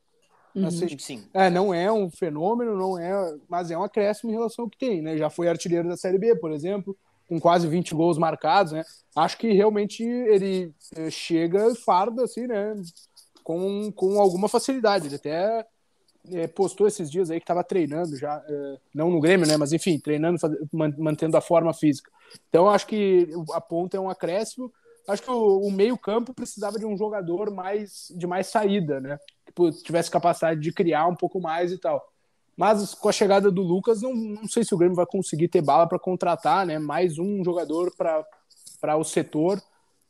[0.55, 0.65] Uhum.
[0.65, 1.27] Assim, Sim.
[1.33, 4.77] É, não é um fenômeno, não é, mas é um acréscimo em relação ao que
[4.77, 5.17] tem, né?
[5.17, 6.97] Já foi artilheiro da Série B, por exemplo,
[7.29, 8.83] com quase 20 gols marcados, né?
[9.15, 12.75] Acho que realmente ele eh, chega farda, assim, né?
[13.49, 15.07] com, com alguma facilidade.
[15.07, 15.65] Ele até
[16.31, 19.57] é, postou esses dias aí que estava treinando já, é, não no Grêmio, né?
[19.57, 22.11] Mas enfim, treinando, faz, mantendo a forma física.
[22.47, 24.71] Então acho que a ponta é um acréscimo.
[25.07, 29.17] Acho que o, o meio-campo precisava de um jogador mais de mais saída, né?
[29.47, 32.07] Que tivesse capacidade de criar um pouco mais e tal.
[32.59, 35.61] Mas com a chegada do Lucas, não, não sei se o Grêmio vai conseguir ter
[35.61, 36.77] bala para contratar, né?
[36.77, 39.63] Mais um jogador para o setor.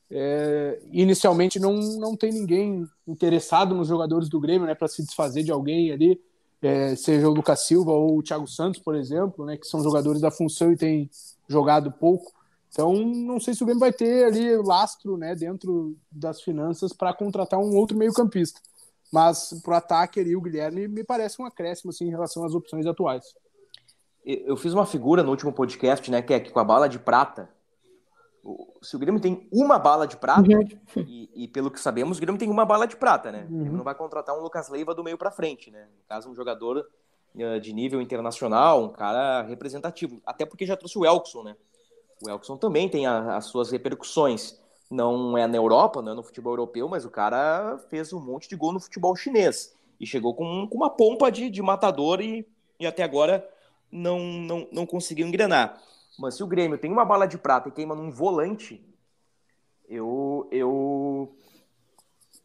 [0.10, 5.44] É, inicialmente não, não tem ninguém interessado nos jogadores do Grêmio, né, para se desfazer
[5.44, 6.20] de alguém ali,
[6.60, 10.20] é, seja o Lucas Silva ou o Thiago Santos, por exemplo, né, que são jogadores
[10.20, 11.08] da função e têm
[11.48, 12.32] jogado pouco.
[12.72, 17.14] Então, não sei se o Grêmio vai ter ali lastro, né, dentro das finanças para
[17.14, 18.60] contratar um outro meio-campista.
[19.12, 22.86] Mas pro ataque ali o Guilherme me parece um acréscimo assim em relação às opções
[22.86, 23.26] atuais.
[24.24, 27.00] Eu fiz uma figura no último podcast, né, que é que com a bala de
[27.00, 27.50] prata
[28.82, 31.04] se o Grêmio tem uma bala de prata, uhum.
[31.06, 33.46] e, e, pelo que sabemos, o Grêmio tem uma bala de prata, né?
[33.50, 33.56] Uhum.
[33.56, 35.88] O Grêmio não vai contratar um Lucas Leiva do meio para frente, né?
[35.98, 36.86] No caso, um jogador
[37.36, 40.22] uh, de nível internacional, um cara representativo.
[40.26, 41.56] Até porque já trouxe o Elkson, né?
[42.26, 44.59] O Elkson também tem a, as suas repercussões.
[44.90, 48.50] Não é na Europa, não é no futebol europeu, mas o cara fez um monte
[48.50, 49.76] de gol no futebol chinês.
[50.00, 52.48] E chegou com, com uma pompa de, de matador e,
[52.80, 53.48] e até agora
[53.92, 55.80] não, não, não conseguiu engrenar.
[56.18, 58.84] Mas se o Grêmio tem uma bala de prata e queima num volante,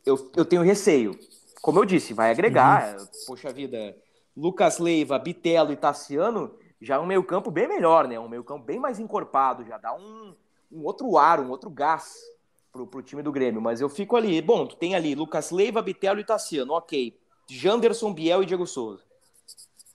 [0.05, 1.19] eu, eu tenho receio.
[1.63, 2.97] Como eu disse, vai agregar.
[2.99, 3.07] Uhum.
[3.27, 3.97] Poxa vida,
[4.37, 8.21] Lucas Leiva, Bitelo e Tassiano já é um meio-campo bem melhor, né?
[8.21, 10.35] Um meio-campo bem mais encorpado, já dá um,
[10.71, 12.15] um outro ar, um outro gás
[12.75, 13.63] pro, pro time do Grêmio.
[13.63, 17.17] Mas eu fico ali, bom, tu tem ali Lucas Leiva, Bitelo e Tassiano, ok.
[17.49, 19.03] Janderson, Biel e Diego Souza.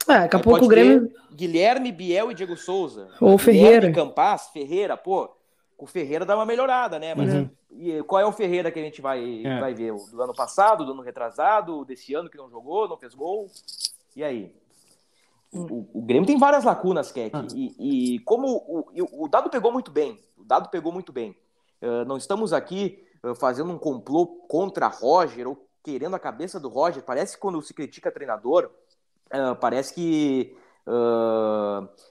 [0.08, 1.12] É, daqui a pouco o Grêmio.
[1.32, 3.10] Guilherme, Biel e Diego Souza.
[3.20, 3.92] Ou Ferreira.
[3.92, 5.30] Campaz, Ferreira, pô.
[5.78, 7.14] O Ferreira dá uma melhorada, né?
[7.16, 7.50] Mas uhum.
[7.72, 9.60] e, qual é o Ferreira que a gente vai, é.
[9.60, 9.92] vai ver?
[9.92, 13.50] O do ano passado, do ano retrasado, desse ano que não jogou, não fez gol?
[14.16, 14.54] E aí?
[15.52, 17.36] O, o Grêmio tem várias lacunas, Keck.
[17.36, 17.48] Ah.
[17.56, 21.36] E, e, como o, o, Dado pegou muito bem, o Dado pegou muito bem.
[21.82, 26.70] Uh, não estamos aqui uh, fazendo um complô contra Roger ou querendo a cabeça do
[26.70, 27.04] Roger.
[27.04, 28.70] Parece que quando se critica treinador,
[29.34, 30.56] uh, parece que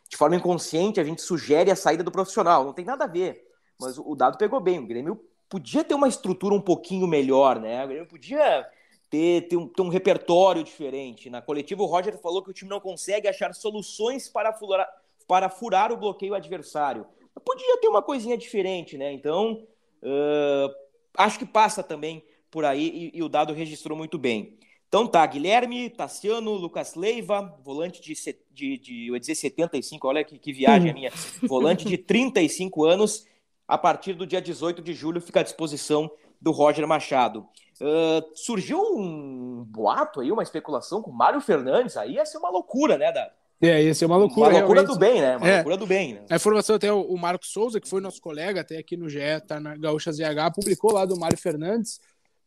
[0.08, 2.62] de forma inconsciente a gente sugere a saída do profissional.
[2.62, 3.44] Não tem nada a ver.
[3.80, 4.78] Mas o Dado pegou bem.
[4.78, 7.84] O Grêmio podia ter uma estrutura um pouquinho melhor, né?
[7.84, 8.64] O Grêmio podia
[9.10, 11.28] ter, ter, um, ter um repertório diferente.
[11.28, 14.88] Na coletiva, o Roger falou que o time não consegue achar soluções para furar,
[15.26, 17.04] para furar o bloqueio adversário.
[17.44, 19.12] Podia ter uma coisinha diferente, né?
[19.12, 19.66] Então,
[20.02, 20.74] uh,
[21.16, 24.58] acho que passa também por aí e, e, o Dado registrou muito bem.
[24.88, 28.14] Então tá, Guilherme, Tassiano, Lucas Leiva, volante de,
[28.50, 31.12] de, de eu ia dizer 75, olha que, que viagem a minha,
[31.46, 33.26] volante de 35 anos,
[33.66, 37.46] a partir do dia 18 de julho fica à disposição do Roger Machado.
[37.80, 42.96] Uh, surgiu um boato aí, uma especulação com Mário Fernandes, aí ia ser uma loucura,
[42.96, 44.50] né, da É, ia ser uma loucura.
[44.50, 44.94] Uma loucura realmente.
[44.94, 45.36] do bem, né?
[45.36, 45.54] Uma é.
[45.56, 46.14] loucura do bem.
[46.14, 46.20] Né?
[46.30, 49.58] A informação até o Marcos Souza, que foi nosso colega até aqui no GE, tá
[49.58, 52.00] na Gaúcha ZH, publicou lá do Mário Fernandes.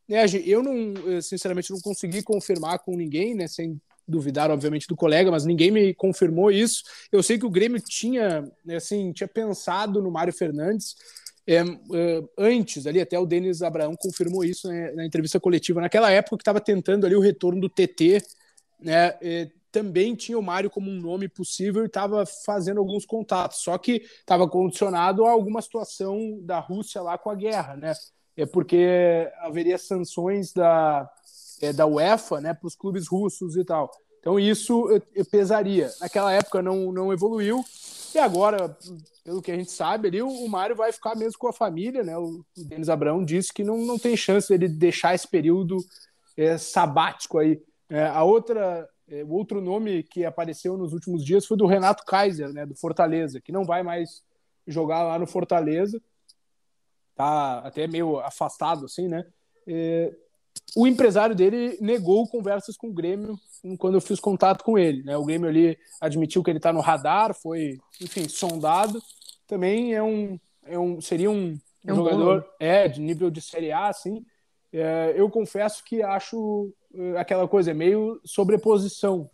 [0.10, 3.48] É, eu não, sinceramente, não consegui confirmar com ninguém, né?
[3.48, 6.84] Sem duvidar, obviamente, do colega, mas ninguém me confirmou isso.
[7.12, 8.44] Eu sei que o Grêmio tinha,
[8.76, 10.96] assim, tinha pensado no Mário Fernandes
[11.48, 16.12] é, é, antes ali, até o Denis Abraão confirmou isso né, na entrevista coletiva, naquela
[16.12, 18.22] época que estava tentando ali o retorno do TT,
[18.80, 23.64] né, é, também tinha o Mário como um nome possível e estava fazendo alguns contatos,
[23.64, 27.94] só que estava condicionado a alguma situação da Rússia lá com a guerra, né?
[28.36, 31.10] É porque haveria sanções da,
[31.62, 33.92] é, da UEFA né, para os clubes russos e tal.
[34.20, 34.88] Então isso
[35.30, 35.92] pesaria.
[36.00, 37.64] Naquela época não, não evoluiu,
[38.14, 38.78] e agora
[39.24, 42.18] pelo que a gente sabe ali, o, Mário vai ficar mesmo com a família, né?
[42.18, 45.78] O, o Denis Abrão disse que não, não tem chance dele deixar esse período
[46.36, 47.62] é, sabático aí.
[47.90, 48.88] É, a outra, é,
[49.28, 52.66] o outro nome que apareceu nos últimos dias foi do Renato Kaiser, né?
[52.66, 54.24] Do Fortaleza, que não vai mais
[54.66, 56.02] jogar lá no Fortaleza,
[57.16, 59.26] tá até meio afastado assim, né?
[59.68, 60.14] É,
[60.76, 63.38] o empresário dele negou conversas com o Grêmio
[63.78, 65.04] quando eu fiz contato com ele.
[65.04, 65.16] Né?
[65.18, 69.02] O Grêmio ali admitiu que ele está no radar, foi, enfim, sondado.
[69.46, 73.72] Também é um, é um seria um, é um jogador é, de nível de Série
[73.72, 74.26] A, assim.
[74.74, 76.81] É, eu confesso que acho é,
[77.18, 79.18] aquela coisa, é meio sobreposição.
[79.20, 79.30] Não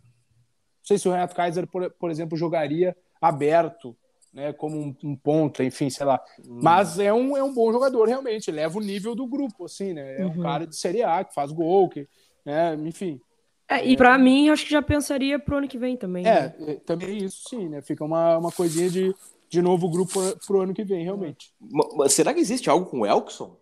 [0.82, 3.96] sei se o Renato Kaiser, por, por exemplo, jogaria aberto
[4.32, 6.20] né, como um, um ponto, enfim, sei lá.
[6.40, 6.60] Hum.
[6.62, 8.50] Mas é um, é um bom jogador, realmente.
[8.50, 10.20] Leva o nível do grupo, assim, né?
[10.20, 10.32] É uhum.
[10.32, 12.06] um cara de Série A, que faz gol, que,
[12.44, 13.20] né, enfim.
[13.68, 16.26] É, e para mim, acho que já pensaria pro ano que vem também.
[16.26, 16.54] É, né?
[16.68, 17.82] É, também isso sim, né?
[17.82, 19.14] Fica uma, uma coisinha de,
[19.50, 21.52] de novo grupo pro ano que vem, realmente.
[21.96, 23.56] Mas será que existe algo com o Elkson?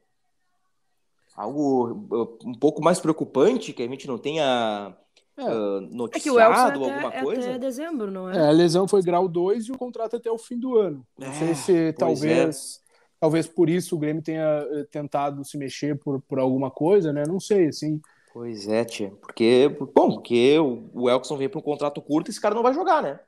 [1.36, 4.96] Algo uh, um pouco mais preocupante que a gente não tenha
[5.36, 5.44] é.
[5.44, 7.50] Uh, noticiado é que o alguma é coisa?
[7.50, 8.38] até dezembro, não é?
[8.38, 8.48] é?
[8.48, 11.06] A lesão foi grau 2 e o contrato até o fim do ano.
[11.18, 12.86] Não sei é, se talvez é.
[13.20, 17.24] talvez por isso o Grêmio tenha eh, tentado se mexer por, por alguma coisa, né?
[17.28, 18.00] Não sei, assim.
[18.32, 19.12] Pois é, tia.
[19.20, 22.72] Porque, bom, porque o Elkson veio para um contrato curto e esse cara não vai
[22.72, 23.20] jogar, né?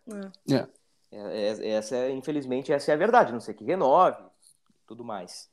[0.50, 0.54] É.
[0.54, 1.68] é.
[1.68, 3.32] Essa é, infelizmente, essa é a verdade.
[3.32, 4.22] Não sei que renove,
[4.86, 5.50] tudo mais.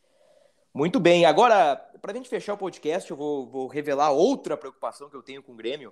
[0.76, 1.26] Muito bem.
[1.26, 5.24] Agora, para a gente fechar o podcast, eu vou, vou revelar outra preocupação que eu
[5.24, 5.92] tenho com o Grêmio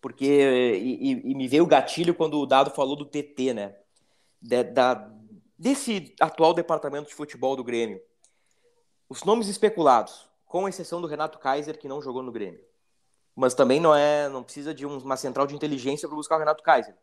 [0.00, 0.24] porque
[0.82, 3.76] e, e, me veio o gatilho quando o Dado falou do TT, né?
[4.40, 5.10] De, da,
[5.58, 8.00] desse atual departamento de futebol do Grêmio.
[9.08, 12.60] Os nomes especulados, com exceção do Renato Kaiser, que não jogou no Grêmio.
[13.36, 16.62] Mas também não é, não precisa de uma central de inteligência para buscar o Renato
[16.62, 16.96] Kaiser.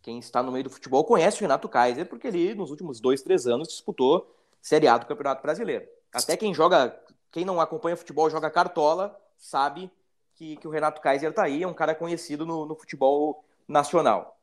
[0.00, 3.22] Quem está no meio do futebol conhece o Renato Kaiser, porque ele, nos últimos dois,
[3.22, 5.86] três anos, disputou Série A do Campeonato Brasileiro.
[6.14, 6.96] Até quem joga,
[7.32, 9.90] quem não acompanha futebol, joga cartola, sabe
[10.34, 14.38] que, que o Renato Kaiser tá aí, é um cara conhecido no, no futebol nacional.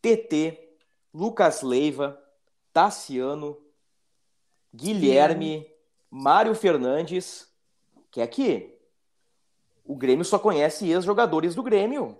[0.00, 0.76] TT,
[1.12, 2.22] Lucas Leiva,
[2.72, 3.58] Tassiano,
[4.72, 5.66] Guilherme,
[6.08, 7.52] Mário Fernandes,
[8.10, 8.78] que é que
[9.84, 12.16] o Grêmio só conhece ex-jogadores do Grêmio.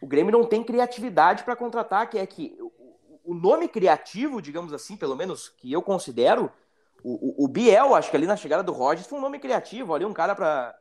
[0.00, 2.56] O Grêmio não tem criatividade para contratar, que é que
[3.24, 6.52] o nome criativo, digamos assim, pelo menos que eu considero,
[7.08, 10.04] o, o, Biel, acho que ali na chegada do Rogers foi um nome criativo, ali
[10.04, 10.74] um cara para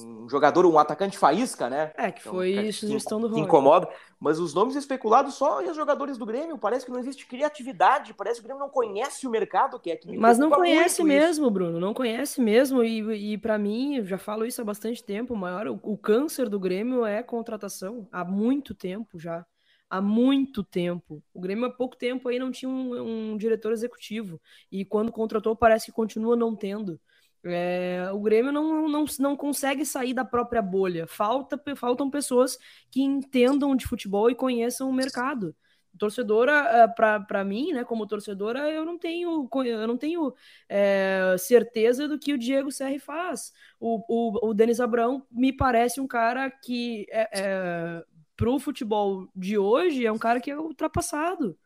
[0.00, 1.92] um jogador, um atacante faísca, né?
[1.96, 3.44] É, que foi então, sugestão do Roger.
[3.44, 3.88] incomoda.
[4.20, 6.56] Mas os nomes especulados só os jogadores do Grêmio.
[6.56, 8.14] Parece que não existe criatividade.
[8.14, 11.44] Parece que o Grêmio não conhece o mercado que é que Mas não conhece mesmo,
[11.44, 11.50] isso.
[11.50, 11.80] Bruno.
[11.80, 12.82] Não conhece mesmo.
[12.82, 15.34] E, e para mim, eu já falo isso há bastante tempo.
[15.34, 18.08] O maior, o, o câncer do Grêmio é contratação.
[18.10, 19.44] Há muito tempo já
[19.88, 21.22] há muito tempo.
[21.32, 24.40] O Grêmio há pouco tempo aí não tinha um, um, diretor executivo.
[24.70, 27.00] E quando contratou, parece que continua não tendo.
[27.44, 31.06] É, o Grêmio não, não, não consegue sair da própria bolha.
[31.06, 32.58] Falta, faltam pessoas
[32.90, 35.54] que entendam de futebol e conheçam o mercado.
[35.96, 40.34] Torcedora, é, para mim, né, como torcedora, eu não tenho, eu não tenho
[40.68, 43.52] é, certeza do que o Diego Serri faz.
[43.78, 48.04] O, o, o Denis Abrão me parece um cara que, é,
[48.34, 51.56] é, para o futebol de hoje, é um cara que é ultrapassado.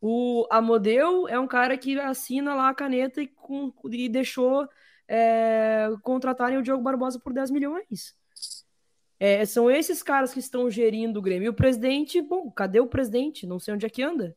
[0.00, 4.68] O Amodeu é um cara que assina lá a caneta e, com, e deixou
[5.08, 8.14] é, contratarem o Diogo Barbosa por 10 milhões.
[9.18, 11.46] É, são esses caras que estão gerindo o Grêmio.
[11.46, 13.46] E o presidente, bom, cadê o presidente?
[13.46, 14.36] Não sei onde é que anda.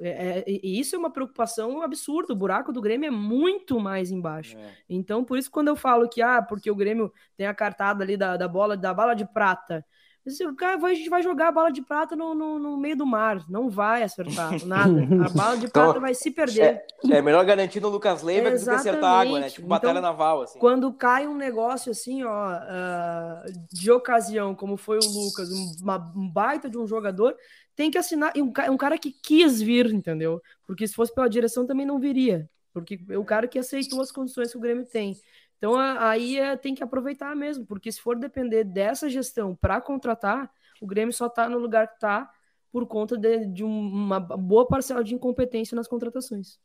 [0.00, 2.32] É, é, e isso é uma preocupação absurda.
[2.32, 4.56] O buraco do Grêmio é muito mais embaixo.
[4.56, 4.72] É.
[4.88, 8.16] Então, por isso, quando eu falo que, ah, porque o Grêmio tem a cartada ali
[8.16, 9.84] da, da bola, da bala de prata,
[10.26, 12.96] o cara vai, a gente vai jogar a bala de prata no, no, no, meio
[12.96, 13.42] do mar.
[13.48, 15.00] Não vai acertar nada.
[15.24, 16.82] A bala de então, prata vai se perder.
[17.08, 19.50] É, é melhor garantir no Lucas Leiva do que acertar água, né?
[19.50, 20.42] Tipo batalha então, naval.
[20.42, 20.58] Assim.
[20.58, 25.48] Quando cai um negócio assim, ó, uh, de ocasião, como foi o Lucas,
[25.80, 27.34] uma, um baita de um jogador,
[27.74, 28.32] tem que assinar.
[28.36, 30.42] Um, um cara que quis vir, entendeu?
[30.66, 32.48] Porque se fosse pela direção também não viria.
[32.72, 35.16] Porque é o cara que aceitou as condições que o Grêmio tem.
[35.60, 40.50] Então aí é, tem que aproveitar mesmo, porque se for depender dessa gestão para contratar,
[40.80, 42.30] o Grêmio só está no lugar que está
[42.72, 46.58] por conta de, de, uma boa parcela de incompetência nas contratações.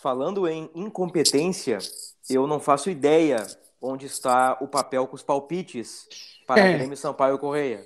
[0.00, 1.78] Falando em incompetência,
[2.30, 3.44] eu não faço ideia
[3.82, 6.06] onde está o papel com os palpites
[6.46, 6.74] para é.
[6.74, 7.84] Grêmio Sampaio Correia.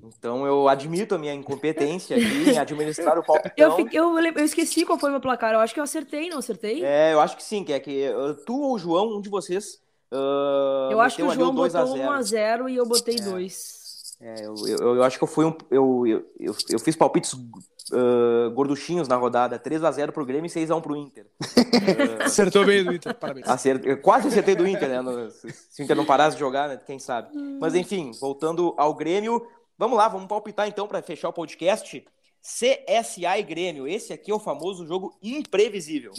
[0.00, 3.50] Então eu admito a minha incompetência aqui em administrar o palpitão.
[3.58, 5.54] Eu, fiquei, eu, eu, esqueci qual foi o meu placar.
[5.54, 6.84] Eu acho que eu acertei, não acertei?
[6.84, 8.08] É, eu acho que sim, que é que
[8.46, 12.70] tu ou o João, um de vocês, Uh, eu acho que o João botou 1x0
[12.70, 13.78] e eu botei 2.
[14.20, 15.56] É, eu, eu, eu, acho que eu fui um.
[15.70, 20.82] Eu, eu, eu, eu fiz palpites uh, gorduchinhos na rodada: 3x0 pro Grêmio e 6x1
[20.82, 21.26] pro Inter.
[21.40, 23.46] uh, Acertou bem do Inter, parabéns.
[23.46, 25.00] Acert, quase acertei do Inter, né?
[25.00, 26.80] No, se o Inter não parasse de jogar, né?
[26.84, 27.30] Quem sabe.
[27.60, 29.46] Mas enfim, voltando ao Grêmio,
[29.76, 32.04] vamos lá, vamos palpitar então para fechar o podcast.
[32.40, 33.86] CSA e Grêmio.
[33.86, 36.12] Esse aqui é o famoso jogo imprevisível.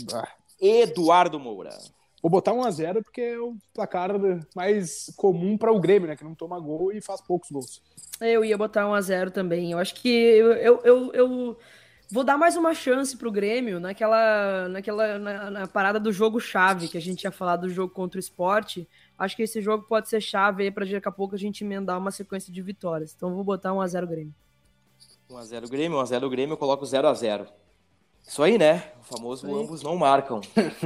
[0.62, 1.78] Eduardo Moura.
[2.22, 4.12] Vou botar 1 a 0 porque é o placar
[4.56, 6.16] mais comum para o Grêmio, né?
[6.16, 7.82] Que não toma gol e faz poucos gols.
[8.20, 9.72] Eu ia botar 1 a 0 também.
[9.72, 11.58] Eu acho que eu, eu, eu, eu
[12.12, 16.90] vou dar mais uma chance pro Grêmio naquela, naquela na, na, parada do jogo chave
[16.90, 18.88] que a gente ia falar do jogo contra o esporte.
[19.18, 21.98] Acho que esse jogo pode ser chave aí para daqui a pouco a gente emendar
[21.98, 23.14] uma sequência de vitórias.
[23.16, 24.36] Então vou botar 1 a 0 Grêmio.
[25.30, 27.48] 1 a 0 Grêmio, 1 a 0 Grêmio, eu coloco 0 a 0.
[28.30, 28.84] Isso aí, né?
[29.02, 29.52] O famoso aí.
[29.52, 30.40] ambos não marcam.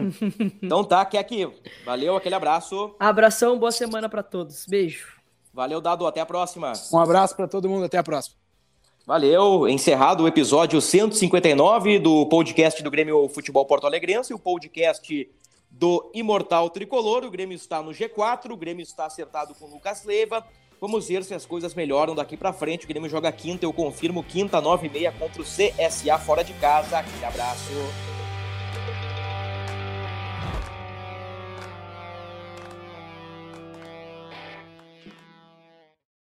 [0.64, 1.46] então tá, que aqui.
[1.84, 2.96] Valeu, aquele abraço.
[2.98, 4.66] Abração, boa semana para todos.
[4.66, 5.18] Beijo.
[5.54, 6.72] Valeu, Dado, até a próxima.
[6.94, 8.38] Um abraço para todo mundo, até a próxima.
[9.06, 15.30] Valeu, encerrado o episódio 159 do podcast do Grêmio Futebol Porto Alegrense, o podcast
[15.70, 17.26] do Imortal Tricolor.
[17.26, 20.46] O Grêmio está no G4, o Grêmio está acertado com o Lucas Leiva.
[20.84, 22.84] Vamos ver se as coisas melhoram daqui para frente.
[22.84, 26.52] O Grêmio joga quinta, eu confirmo, quinta, nove e meia contra o CSA fora de
[26.56, 27.00] casa.
[27.00, 27.72] Aquele abraço.